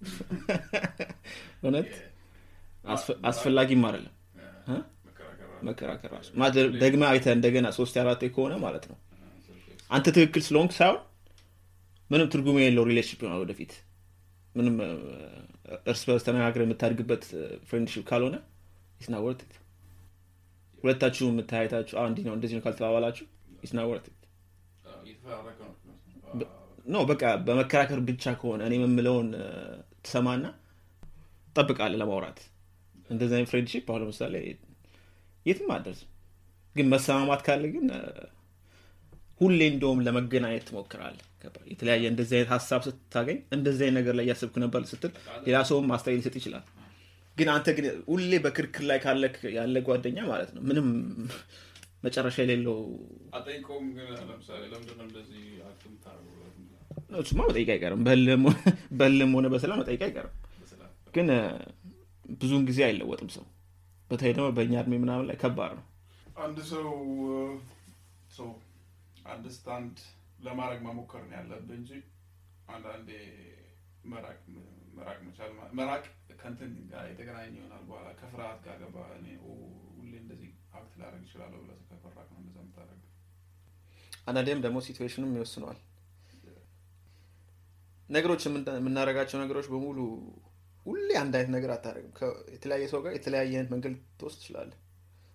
እውነት? 1.64 1.90
አስፈ- 2.86 3.18
አስፈላጊም 3.30 3.82
አይደለም? 3.88 4.12
መከራከር 5.62 6.10
ራሱ 6.14 6.28
ደግመ 6.80 7.02
አይተ 7.10 7.26
እንደገና 7.36 7.66
ሶስት 7.78 7.94
አራቴ 8.02 8.22
ከሆነ 8.34 8.54
ማለት 8.64 8.84
ነው። 8.90 8.96
አንተ 9.90 10.06
ትክክል 10.16 10.42
ስለሆንክ 10.46 10.72
ሳይሆን 10.78 10.98
ምንም 12.10 12.28
ትርጉም 12.32 12.58
የለው 12.60 12.84
relationship 12.90 13.20
ይሆናል 13.22 13.40
ወደፊት። 13.44 13.72
ምንም 14.54 14.76
እርስ 15.90 16.02
በርስ 16.08 16.24
ተነጋግረ 16.26 16.62
የምታድግበት 16.66 17.24
friendship 17.68 18.04
ካልሆነ 18.10 18.36
it's 19.00 19.09
not 19.09 19.16
worth 19.24 19.40
ሁለታችሁ 20.78 21.24
የምታያየታችሁ 21.30 21.96
እንዲህ 22.04 22.24
ነው 22.28 22.34
እንደዚህ 22.36 22.56
ነው 22.56 22.62
ካልተባባላችሁ 22.64 23.24
ወርት 23.88 24.06
እየተፈራረቀ 25.02 25.58
ነው 26.86 27.02
በቃ 27.08 27.22
በመከራከር 27.46 28.00
ብቻ 28.08 28.24
ከሆነ 28.38 28.60
እኔ 28.68 28.74
የምምለውን 28.78 29.28
እ፣ 29.38 29.46
ትሰማና 30.04 30.44
ጠብቃለ 31.56 31.94
ለማውራት። 32.00 32.38
እንደዚህ 33.10 33.34
አይነት 33.36 33.50
friendship 33.52 33.86
አሁን 33.90 34.02
ለምሳሌ 34.02 34.34
የትም 35.46 35.68
አደርስም 35.74 36.10
ግን 36.76 36.86
መሰማማት 36.92 37.42
ካለ 37.46 37.64
ግን 37.74 37.86
እ፣ 37.94 38.02
ሁሌ 39.40 39.60
እንደውም 39.72 39.98
ለመገናኘት 40.06 40.68
ገባህ? 41.42 41.64
የተለያየ 41.72 42.04
እንደዚህ 42.12 42.34
አይነት 42.36 42.50
ሀሳብ 42.54 42.80
ስታገኝ 42.86 43.38
እንደዚህ 43.52 43.82
አይነት 43.84 43.96
ነገር 43.98 44.14
ላይ 44.18 44.24
እያሰብክ 44.26 44.54
ነበር 44.62 44.82
ስትል 44.90 45.12
ሌላ 45.46 45.58
ሰውም 45.68 45.86
ማስተያየት 45.90 46.20
ሊሰጥ 46.22 46.36
ይችላል። 46.40 46.64
ግን 47.36 47.48
አንተ 47.54 47.68
ግን 47.76 47.86
ሁሌ 48.08 48.32
በክርክር 48.44 48.84
ላይ 48.88 48.98
ካለ 49.02 49.24
ያለ 49.56 49.76
ጓደኛ 49.86 50.18
ማለት 50.30 50.50
ነው 50.54 50.62
ምንም 50.68 50.86
መጨረሻ 52.02 52.36
የሌለው 52.42 52.78
አጠይቀውም 53.36 53.86
ግን 53.94 54.08
ለምሳሌ 54.22 54.62
ለምንድን 54.72 54.96
ነው 54.98 55.06
እንደዚህ 55.08 55.40
አክት 55.68 55.82
የምታደርገው 55.86 56.32
እሱማ 57.20 57.40
መጠየቅ 57.48 57.70
አይቀርም። 57.74 58.02
በህልም 58.04 58.44
ሆነ- 59.36 59.52
በሰላም 59.52 59.80
መጠየቅ 59.82 60.02
አይቀርም። 60.06 60.34
ግን 61.14 61.28
ብዙውን 62.34 62.64
ጊዜ 62.68 62.80
አይለወጥም 62.86 63.28
ሰው። 63.34 63.44
በተለይ 64.10 64.32
ደግሞ 64.36 64.48
በእኛ 64.56 64.74
እድሜ 64.82 64.94
ምናምን 65.02 65.26
ላይ 65.28 65.36
ከባድ 65.42 65.72
ነው። 65.78 65.84
አንድ 66.38 66.58
ሰው 66.70 66.88
ሰው 68.36 68.48
አንደርስታንድ 69.26 69.96
ለማድረግ 70.46 70.80
መሞከር 70.86 71.22
ነው 71.26 71.36
ያለብህ 71.38 71.76
እንጂ 71.78 71.90
አንዳንዴ 72.68 73.10
መራቅ 74.04 74.38
መራቅ 74.96 75.18
መቻል 75.26 75.50
መራቅ 75.78 76.04
ከንትን 76.40 76.72
ጋር 76.90 77.04
የተገናኘ 77.08 77.52
ይሆናል። 77.58 77.82
በኋላ 77.88 78.08
ከፍርሃት 78.20 78.58
ጋር 78.66 78.76
ገባ 78.82 78.96
እኔ 79.16 79.26
ኦ፣ 79.44 79.54
ሁሌ 79.96 80.12
እንደዚህ 80.22 80.50
አክት 80.76 80.94
ላደርግ 81.00 81.22
ይችላለሁ 81.26 81.58
ብለህ 81.62 81.78
ከፈራክ 81.92 82.28
ነው 82.32 82.38
እንደዛ 82.40 82.56
የምታደርገው። 82.62 83.02
አንዳንዴም 84.28 84.60
ደግሞ 84.64 84.78
ሲትዌሽንም 84.86 85.32
ይወስነዋል። 85.36 85.78
ነገሮች 88.08 88.42
የምና- 88.46 88.74
የምናደርጋቸው 88.76 89.38
ነገሮች 89.42 89.66
በሙሉ 89.70 89.98
ሁሌ 90.86 91.08
አንድ 91.20 91.34
አይነት 91.36 91.50
ነገር 91.54 91.70
አታደርግም። 91.74 92.12
የተለያየ 92.54 92.84
ሰው 92.92 93.00
ጋር 93.04 93.12
የተለያየ 93.16 93.52
አይነት 93.52 93.70
መንገድ 93.72 93.94
ትወስድ 94.18 94.38
ትችላለህ። 94.42 94.76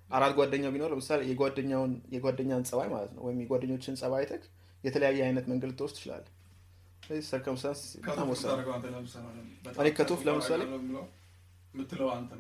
አራት 0.09 0.33
ጓደኛ 0.37 0.65
ቢኖር 0.73 0.89
ለምሳሌ 0.93 1.21
የጓደኛውን 1.29 1.91
የጓደኛን 2.13 2.63
ጸባይ 2.69 2.89
ማለት 2.93 3.11
ነው 3.15 3.21
ወይም 3.25 3.39
የጓደኞችን 3.43 3.97
ጸባይ 4.01 4.21
አይተህ 4.23 4.45
የተለያየ 4.83 5.19
አይነት 5.27 5.45
መንገድ 5.51 5.71
ትወስድ 5.79 5.95
ትችላለህ። 5.97 6.31
ስለዚህ 7.03 7.25
ሰርከምስታንስ 7.29 7.81
በጣም 8.03 8.27
ወሳኝ 8.31 8.51
እኔ 9.77 9.89
ከቶፍ 9.97 10.21
ለምሳሌ- 10.27 10.67
የምትለው 11.73 12.09
አንተ? 12.13 12.31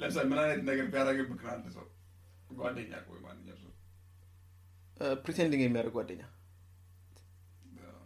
ለምሳሌ 0.00 0.24
ምን 0.30 0.38
አይነት 0.42 0.60
ነገር 0.68 0.86
ቢያደርግብህ 0.92 1.40
ነው 1.40 1.50
አንድ 1.54 1.66
ሰው 1.76 1.84
ጓደኛ 2.56 2.92
ወይ 3.10 3.20
ማንኛውም 3.24 3.60
ሰው? 3.62 3.72
pretending 5.24 5.62
የሚያደርግ 5.64 5.94
ጓደኛ። 5.98 6.22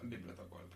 እንዴት 0.02 0.20
ብለህ 0.22 0.36
ታውቀዋለህ? 0.38 0.66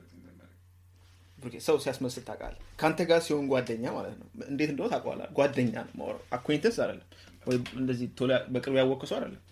ሰው 1.67 1.77
ሲያስመስል 1.83 2.23
ታውቃለህ። 2.29 2.61
ከአንተ 2.81 3.01
ጋር 3.11 3.21
ሲሆን 3.27 3.47
ጓደኛ 3.51 3.85
ማለት 3.97 4.15
ነው። 4.21 4.29
እንዴት 4.49 4.71
እንደሆነ 4.73 4.91
ታውቀዋለህ። 4.95 5.29
ጓደኛ 5.39 5.75
ነው 5.91 6.07
acquaintance 6.37 6.79
አይደለም። 6.85 7.09
ወይ 7.47 7.57
እንደዚህ 7.81 8.07
ቶሎ 8.19 8.31
በቅርብ 8.55 8.77
ያወቅህ 8.81 9.09
ሰው 9.11 9.17
አይደለም። 9.19 9.43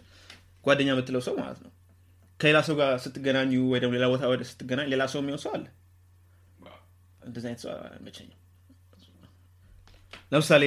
ጓደኛ 0.65 0.89
የምትለው 0.93 1.23
ሰው 1.27 1.35
ማለት 1.41 1.61
ነው። 1.65 1.73
ከሌላ 2.41 2.59
ሰው 2.69 2.75
ጋር 2.81 2.91
ስትገናኙ 3.05 3.53
ወይ 3.71 3.81
ደግሞ 3.83 3.95
ሌላ 3.97 4.07
ቦታ 4.13 4.31
ወደ 4.33 4.43
ስትገናኝ 4.51 4.87
ሌላ 4.93 5.03
ሰው 5.13 5.21
የሚሆን 5.23 5.41
ሰው 5.45 5.53
አለ? 5.57 5.65
እንደዚህ 7.23 7.49
አይነት 7.49 7.61
ሰው 7.65 7.71
አይመቸኝም። 7.89 8.39
ለምሳሌ 10.33 10.65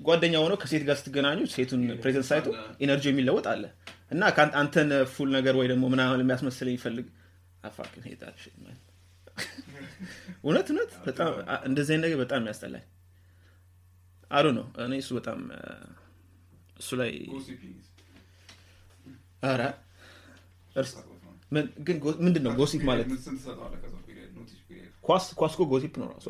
ጓደኛ 0.00 0.34
ሆኖ 0.42 0.52
ከሴት 0.62 0.82
ጋር 0.88 0.96
ስትገናኙ 1.00 1.40
ሴቱን 1.54 1.82
presence 2.02 2.26
አይቶ 2.30 2.46
ኢነርጂ 2.84 3.04
የሚለወጥ 3.10 3.46
አለ። 3.52 3.64
እና 4.12 4.22
አንተን 4.60 4.90
ፉል 5.14 5.28
ነገር 5.36 5.54
ወይ 5.60 5.66
ደግሞ 5.72 5.84
ምናምን 5.94 6.22
የሚያስመስል 6.24 6.68
የሚፈልግ 6.70 7.06
አፋክን 7.64 8.04
ሄዳል 8.08 8.36
እውነት 10.44 10.66
እውነት? 10.72 10.90
በጣም 11.06 11.30
እንደዚህ 11.68 11.98
ነገር 12.04 12.18
በጣም 12.22 12.48
ያስጠላኝ። 12.50 12.84
አሉ 14.30 14.46
ነው 14.58 14.66
እኔ 14.84 14.94
እሱ 15.02 15.10
በጣም 15.18 15.38
እሱ 16.80 16.90
ላይ 17.00 17.10
ኧረ 19.44 19.62
ግን 21.86 21.96
ምንድን 22.24 22.42
ነው 22.46 22.52
ጎሲፕ 22.58 22.82
ማለት? 22.90 23.06
ኳስ 25.04 25.24
ኳስ 25.40 25.52
እኮ 25.56 25.62
ጎሲፕ 25.72 25.94
ነው 26.00 26.08
ራሱ 26.12 26.26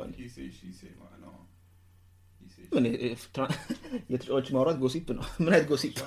የተጫዋች 4.13 4.49
ማውራት 4.55 4.79
gossip 4.83 5.09
ነው? 5.19 5.25
ምን 5.45 5.53
አይነት 5.53 5.69
gossip? 5.71 5.97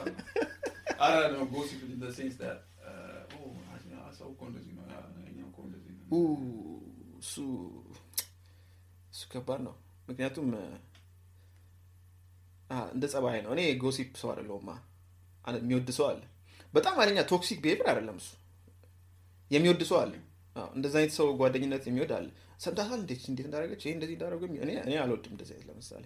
That 2.40 2.60
uh, 2.82 3.24
oh 6.12 6.26
እሱ 7.22 7.36
እሱ 9.14 9.22
ከባድ 9.32 9.60
ነው። 9.68 9.74
ምክንያቱም 10.10 10.48
አ፣ 12.70 12.78
እንደ 12.94 13.06
ጸባይ 13.14 13.38
ነው። 13.46 13.52
እኔ 13.56 13.62
gossip 13.84 14.12
ሰው 14.22 14.30
አይደለሁማ 14.32 14.70
የሚወድ 15.46 15.90
ሰው 15.98 16.06
አለ። 16.10 16.22
በጣም 16.74 16.96
አይለኛ 17.02 17.20
toxic 17.32 17.60
behavior 17.64 17.88
አይደለም 17.92 18.18
እሱ። 18.22 18.30
የሚወድ 19.52 19.82
ሰው 19.90 19.98
አለ። 20.04 20.14
እንደዚ 20.76 20.94
አይነት 21.00 21.14
ሰው 21.18 21.28
ጓደኝነት 21.40 21.84
የሚወድ 21.90 22.12
አለ። 22.18 22.28
ሰምተሃል 22.60 23.00
እንዴት 23.02 23.24
እንዴት 23.32 23.46
እንዳደረገች 23.48 23.82
ይሄ 23.86 23.94
እንደዚህ 23.98 24.16
እንዳደረገ 24.18 24.44
እኔ 24.58 24.72
እኔ 24.84 24.94
አልወድም 25.04 25.32
እንደዚህ 25.36 25.54
አይነት 25.56 25.68
ለምሳሌ 25.72 26.04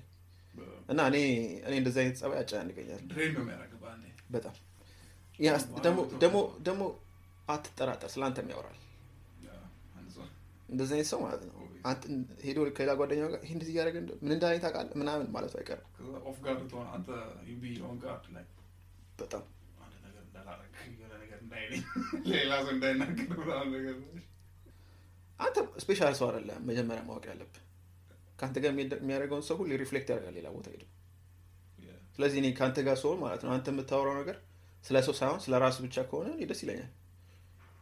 እና 0.89 0.99
እኔ 1.09 1.17
እኔ 1.67 1.73
እንደዚህ 1.81 2.01
አይነት 2.03 2.17
ጸባይ 2.21 2.39
በአንዴ። 3.77 4.05
በጣም። 4.29 4.55
ደግሞ 6.63 6.83
አትጠራጠር 7.47 8.09
ስለ 8.13 8.21
አንተም 8.27 8.49
ያወራል 8.53 8.77
እንደዚህ 10.69 10.93
አይነት 10.95 11.09
ሰው 11.11 11.19
ማለት 11.25 11.41
ነው። 11.47 11.53
ሄዶ 12.43 12.57
ከሌላ 12.77 12.91
ጓደኛው 12.99 13.29
ጋር 13.33 13.41
ይሄ 13.45 13.51
እንደዚህ 13.55 13.73
እያደረገ 13.73 13.97
ምን 14.21 14.31
እንዳለኝ 14.35 14.59
ታውቃለህ? 14.63 14.95
ምናምን 15.01 15.27
ማለቱ 15.35 15.53
አይቀርም። 15.59 15.85
በጣም። 19.19 19.43
አንተ 25.39 25.57
special 25.81 26.13
ሰው 26.19 26.25
አይደለም 26.29 26.61
መጀመሪያ 26.67 27.01
ማወቅ 27.07 27.25
ያለብህ 27.29 27.63
ከአንተ 28.39 28.57
ጋር 28.63 28.69
የሚያደ- 28.71 28.99
የሚያደርገውን 29.01 29.43
ሰው 29.47 29.55
ሁሉ 29.59 29.69
reflect 29.81 30.09
ያደርጋል 30.11 30.35
ሌላ 30.37 30.47
ቦታ 30.55 30.67
Yeah. 31.79 31.97
ስለዚህ 32.15 32.37
እኔ 32.41 32.47
ከአንተ 32.57 32.77
ጋር 32.87 32.97
ሰሆን 33.01 33.19
ማለት 33.23 33.41
ነው 33.45 33.51
አንተ 33.55 33.67
የምታወራው 33.73 34.15
ነገር 34.21 34.37
ስለ 34.85 34.97
ሰው 35.07 35.13
ሳይሆን 35.19 35.39
ስለ 35.45 35.53
ራሱ 35.63 35.77
ብቻ 35.85 35.97
ከሆነ 36.09 36.27
እኔ 36.35 36.43
ደስ 36.49 36.61
ይለኛል። 36.63 36.91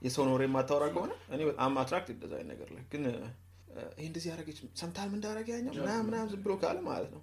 የሰውን 0.01 0.29
ወሬ 0.31 0.43
የማታወራ 0.47 0.85
ከሆነ 0.93 1.11
እኔ 1.33 1.41
በጣም 1.49 1.77
attract 1.81 2.09
እንደዛ 2.13 2.33
ነገር 2.49 2.69
ላይ። 2.75 2.83
ግን 2.91 3.03
ይሄ 3.93 4.05
እንደዚህ 4.07 4.27
ያደረገች 4.31 4.57
ሰምተሃል 4.81 5.07
ምን 5.07 5.17
እንዳደረገ 5.17 5.49
ያኛው 5.55 5.73
ምናምን 5.79 6.05
ምናምን 6.09 6.29
ዝም 6.33 6.41
ብሎ 6.45 6.53
ካለ 6.61 6.77
ማለት 6.87 7.09
ነው። 7.15 7.21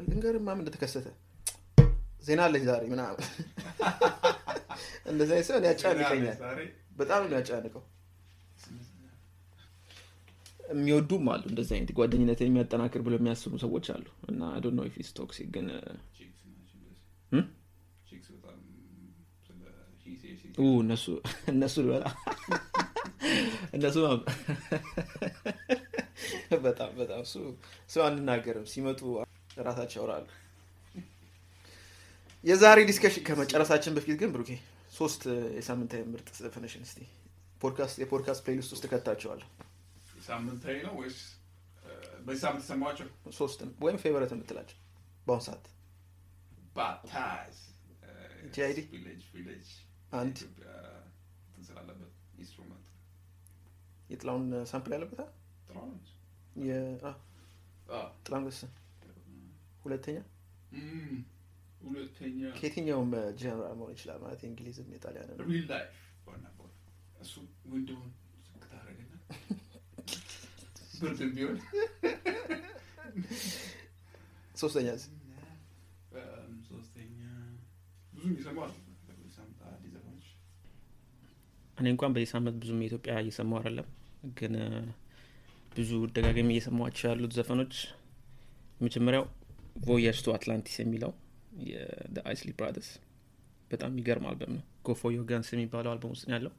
ምን 0.00 0.16
እንደተከሰተ? 0.56 1.06
ዜና 2.24 2.40
አለች 2.46 2.64
ዛሬ 2.68 2.82
ምናምን። 2.92 3.18
እንደዚህ 5.10 5.38
ሰው 5.48 5.56
ያጫንቀኛል 5.66 6.38
በጣም 6.98 7.20
ነው 7.22 7.28
የሚያጫንቀው 7.30 7.82
የሚወዱም 10.70 11.24
አሉ። 11.32 11.42
እንደዚህ 11.50 11.74
አይነት 11.76 11.90
ጓደኝነትን 11.96 12.48
የሚያጠናክር 12.48 13.00
ብሎ 13.06 13.14
የሚያስቡ 13.18 13.52
ሰዎች 13.64 13.86
አሉ። 13.94 14.06
I 14.30 14.32
don't 14.32 14.40
know 14.72 14.84
if 14.88 14.94
it's 15.00 15.12
toxic 15.18 15.48
ግን 15.54 15.66
እነሱ 20.80 21.06
እነሱ 21.52 21.76
እነሱ 23.76 23.96
በጣም 26.64 26.90
በጣም 26.98 27.20
እሱ 27.26 27.34
ሰው 27.90 28.02
አንናገርም። 28.06 28.64
ሲመጡ 28.72 29.00
ራሳቸው 29.60 29.98
ያወራሉ። 30.00 30.26
የዛሬ 32.44 32.78
ዲስከሽን 32.88 33.24
ከመጨረሳችን 33.26 33.94
በፊት 33.96 34.16
ግን 34.20 34.30
ብሩኬ 34.34 34.50
ሶስት 34.92 35.22
የሳምንታዊ 35.58 36.02
ምርጥ 36.12 36.28
እስቲ 36.82 36.98
ፖድካስት 37.60 37.96
የፖድካስት 38.02 38.42
ፕሌሊስት 38.46 38.70
ውስጥ 38.74 38.84
ከታቸዋለሁ 38.92 39.48
ሳምንታዊ 40.30 40.76
ነው 40.86 40.94
ወይስ 41.00 41.18
በዚህ 42.26 42.42
ሳምንት 42.42 42.64
የሰማኋቸው 42.64 43.06
ሶስት 43.32 43.60
ወይም 43.84 43.98
ፌቨረት 44.02 44.32
የምትላቸው 44.34 44.78
በአሁኑ 45.26 45.42
ሰዓት? 45.46 45.64
ባታዝ 46.76 47.56
TID? 48.54 48.78
ቪሌጅ 48.92 49.22
ቪሌጅ 49.34 49.68
አንድ 50.12 50.36
ኢትዮጵያ 50.36 50.68
እንትን 51.46 51.64
ስላለበት 51.68 52.12
ኢንስትሩመንት 52.38 52.86
የጥላውን 54.10 54.46
ሳምፕል 54.72 54.92
ያለበታ 54.96 55.22
ጥራዎች 55.68 56.06
ጥላውን 58.24 58.46
ገሰሰ 58.46 58.64
ሁለተኛ? 59.84 60.18
ሁለተኛ 61.84 62.40
ከየትኛውም 62.56 63.10
ጀነራል 63.40 63.76
መሆን 63.78 63.92
ይችላል 63.96 64.18
ማለት 64.24 64.40
የእንግሊዝም 64.44 64.88
የጣሊያን 64.96 65.30
ሪል 65.48 65.64
ላይፍ 65.70 65.94
እሱ 67.20 67.34
ታደርግና 67.64 68.00
ብርድም 71.00 71.30
ቢሆን 71.36 71.56
ሶስተኛ 74.56 74.88
እም፣ 76.14 76.54
ሶስተኛ 76.70 77.18
ብዙ 78.14 78.24
ይሰማል 78.34 78.72
ሳምንት 79.30 79.60
አዲስ 79.68 79.92
ዘፈኖች 79.94 80.26
እኔ 81.78 81.86
እንኳን 81.94 82.14
በዚህ 82.14 82.30
ሳምንት 82.32 82.56
ብዙም 82.62 82.80
የኢትዮጵያ 82.82 83.14
እየሰማው 83.22 83.58
አይደለም 83.60 83.88
ግን 84.38 84.54
ብዙ 85.72 85.90
ደጋግሜ 86.16 86.50
እየሰማቸው 86.54 87.06
ያሉት 87.10 87.34
ዘፈኖች 87.38 87.74
የመጀመሪያው 88.78 89.24
Voyage 89.84 90.18
to 90.24 90.34
Atlantis 90.34 90.76
የሚለው 90.82 91.12
Isley 92.24 92.50
Brothers 92.58 92.90
በጣም 93.70 93.90
የሚገርም 93.92 94.26
አልበም 94.28 94.52
ነው 94.56 94.64
Go 94.86 94.91
for 94.91 94.99
Your 94.99 95.10
Guns 95.14 95.48
የሚባለው 95.54 95.90
አልበም 95.92 96.12
ውስጥ 96.14 96.24
ነው 96.28 96.36
ያለው 96.36 96.52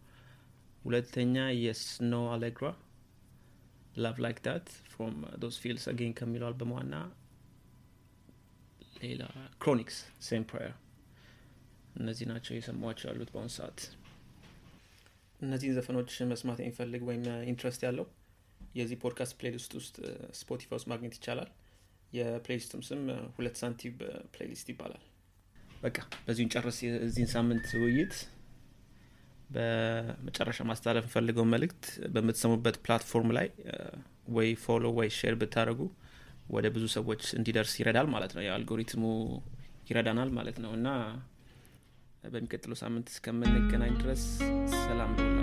ሁለተኛ 0.86 1.36
የ 1.62 1.79
Snoh 1.79 2.14
Aalegra 2.34 2.68
Love 3.96 4.18
Like 4.24 4.38
That 4.46 4.68
from 4.92 5.16
Those 5.40 5.56
Feels 5.62 5.86
Again 5.92 6.14
ከሚለው 6.20 6.48
አልበሟ 6.50 6.74
ና 6.90 6.98
ሌላ 9.02 9.24
Chronixx 9.62 9.98
Same 10.28 10.44
Prayer 10.50 10.74
እነዚህ 11.96 12.26
ናቸው 12.32 12.54
የሰማቸው 12.56 13.08
ያሉት 13.10 13.30
በአሁኑ 13.34 13.52
ሰዓት። 13.56 13.80
እነዚህን 15.40 15.76
ዘፈኖች 15.78 16.12
መስማት 16.32 16.60
የሚፈልግ 16.62 17.02
ወይም 17.10 17.24
interest 17.52 17.82
ያለው 17.88 18.06
የዚህ 18.76 18.98
podcast 19.04 19.34
playlist 19.40 19.72
ውስጥ 19.80 19.96
Spotify 20.40 20.78
ውስጥ 20.78 20.88
ማግኘት 20.92 21.16
ይቻላል። 21.18 21.50
የ 22.14 22.24
playlist 22.24 22.62
ኡም 22.62 22.82
ስም 22.88 23.02
ሁለት 23.36 23.56
ሳንቲም 23.62 23.94
playlist 24.36 24.68
ይባላል። 24.72 25.04
በቃ 25.84 25.98
በዚሁ 26.26 26.48
ጨርስ 26.56 26.78
የዚህን 26.86 27.30
ሳምንት 27.34 27.68
ውይይት 27.84 28.16
በመጨረሻ 29.52 30.60
ማስተላለፍ 30.70 31.06
የምፈልገው 31.06 31.46
መልእክት 31.54 31.84
በምትሰሙበት 32.14 32.76
platform 32.86 33.32
ላይ 33.38 33.48
ወይ 34.36 34.50
follow 34.64 34.86
ወይ 35.00 35.10
share 35.18 35.36
ብታደረጉ 35.42 35.80
ወደ 36.50 36.68
ብዙ 36.76 36.86
ሰዎች 36.96 37.24
እንዲደርስ 37.38 37.74
ይረዳል 37.82 38.08
ማለት 38.14 38.32
ነው። 38.38 38.44
የአልጎሪትሙ 38.46 39.04
ይረዳናል 39.90 40.32
ማለት 40.38 40.58
ነው። 40.66 40.74
እና 40.80 40.88
በሚቀጥለው 42.28 42.78
ሳምንት 42.82 43.08
እስከምንገናኝ 43.14 43.94
ድረስ 44.02 44.24
ሰላም 44.82 45.14
ነውላችሁ 45.16 45.41